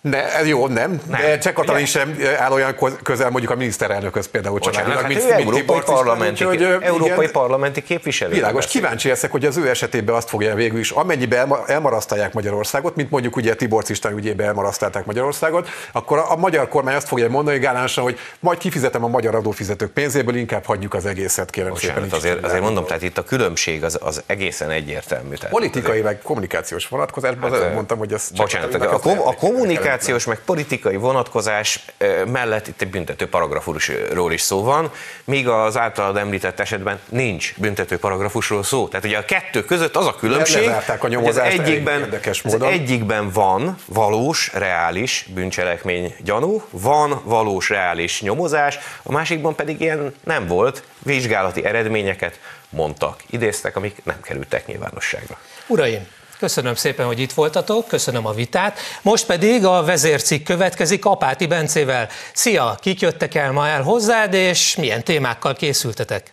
[0.00, 1.20] Ne, jó, nem, nem.
[1.20, 5.40] de Cseh Katalin sem áll olyan közel mondjuk a miniszterelnökhöz például családilag, hát mint, mint
[5.40, 8.32] európai, parlamenti, úgy, európai igen, parlamenti képviselő.
[8.32, 13.10] Világos, kíváncsi leszek, hogy az ő esetében azt fogja végül is, amennyiben elmarasztalják Magyarországot, mint
[13.10, 17.58] mondjuk ugye Tiborcs István ügyében elmarasztalták Magyarországot, akkor a, a magyar kormány azt fogja mondani
[17.58, 22.18] gálánsan, hogy majd kifizetem a magyar adófizetők pénzéből, inkább hagyjuk az egészet, kérem Bocsánat, szépen.
[22.18, 25.34] azért, azért mondom, tehát itt a különbség az, az egészen egyértelmű.
[25.34, 30.24] Tehát Politikai, meg kommunikációs vonatkozásban hát, mondtam, hogy ez Bocsánat, a, a, kom- a kommunikációs,
[30.24, 31.84] meg politikai vonatkozás
[32.26, 34.90] mellett itt egy büntető paragrafusról is szó van,
[35.24, 38.88] míg az általad említett esetben nincs büntető paragrafusról szó.
[38.88, 43.76] Tehát ugye a kettő között az a különbség, a hogy az egyikben, az egyikben van
[43.86, 44.50] valós,
[44.88, 52.40] reális bűncselekmény gyanú, van valós, reális nyomozás, a másikban pedig ilyen nem volt, vizsgálati eredményeket
[52.68, 55.38] mondtak, idéztek, amik nem kerültek nyilvánosságra.
[55.66, 56.06] Uraim,
[56.38, 58.78] Köszönöm szépen, hogy itt voltatok, köszönöm a vitát.
[59.02, 62.08] Most pedig a vezércikk következik Apáti Bencével.
[62.32, 66.32] Szia, kik jöttek el ma el hozzád, és milyen témákkal készültetek?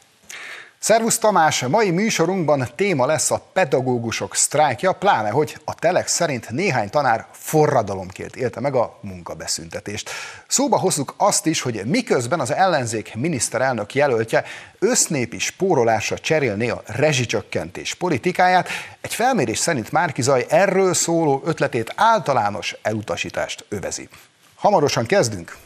[0.86, 6.90] Szervusz Tamás, mai műsorunkban téma lesz a pedagógusok sztrájkja, pláne hogy a telek szerint néhány
[6.90, 10.10] tanár forradalomként élte meg a munkabeszüntetést.
[10.48, 14.44] Szóba hozzuk azt is, hogy miközben az ellenzék miniszterelnök jelöltje
[14.80, 18.68] össznépi spórolásra cserélné a rezsicsökkentés politikáját,
[19.02, 24.10] egy felmérés szerint Márkizaj erről szóló ötletét általános elutasítást övezi.
[24.56, 25.58] Hamarosan kezdünk!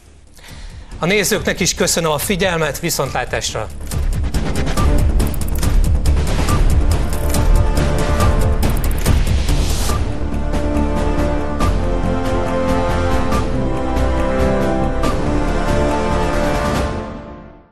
[1.00, 3.68] A nézőknek is köszönöm a figyelmet, viszontlátásra!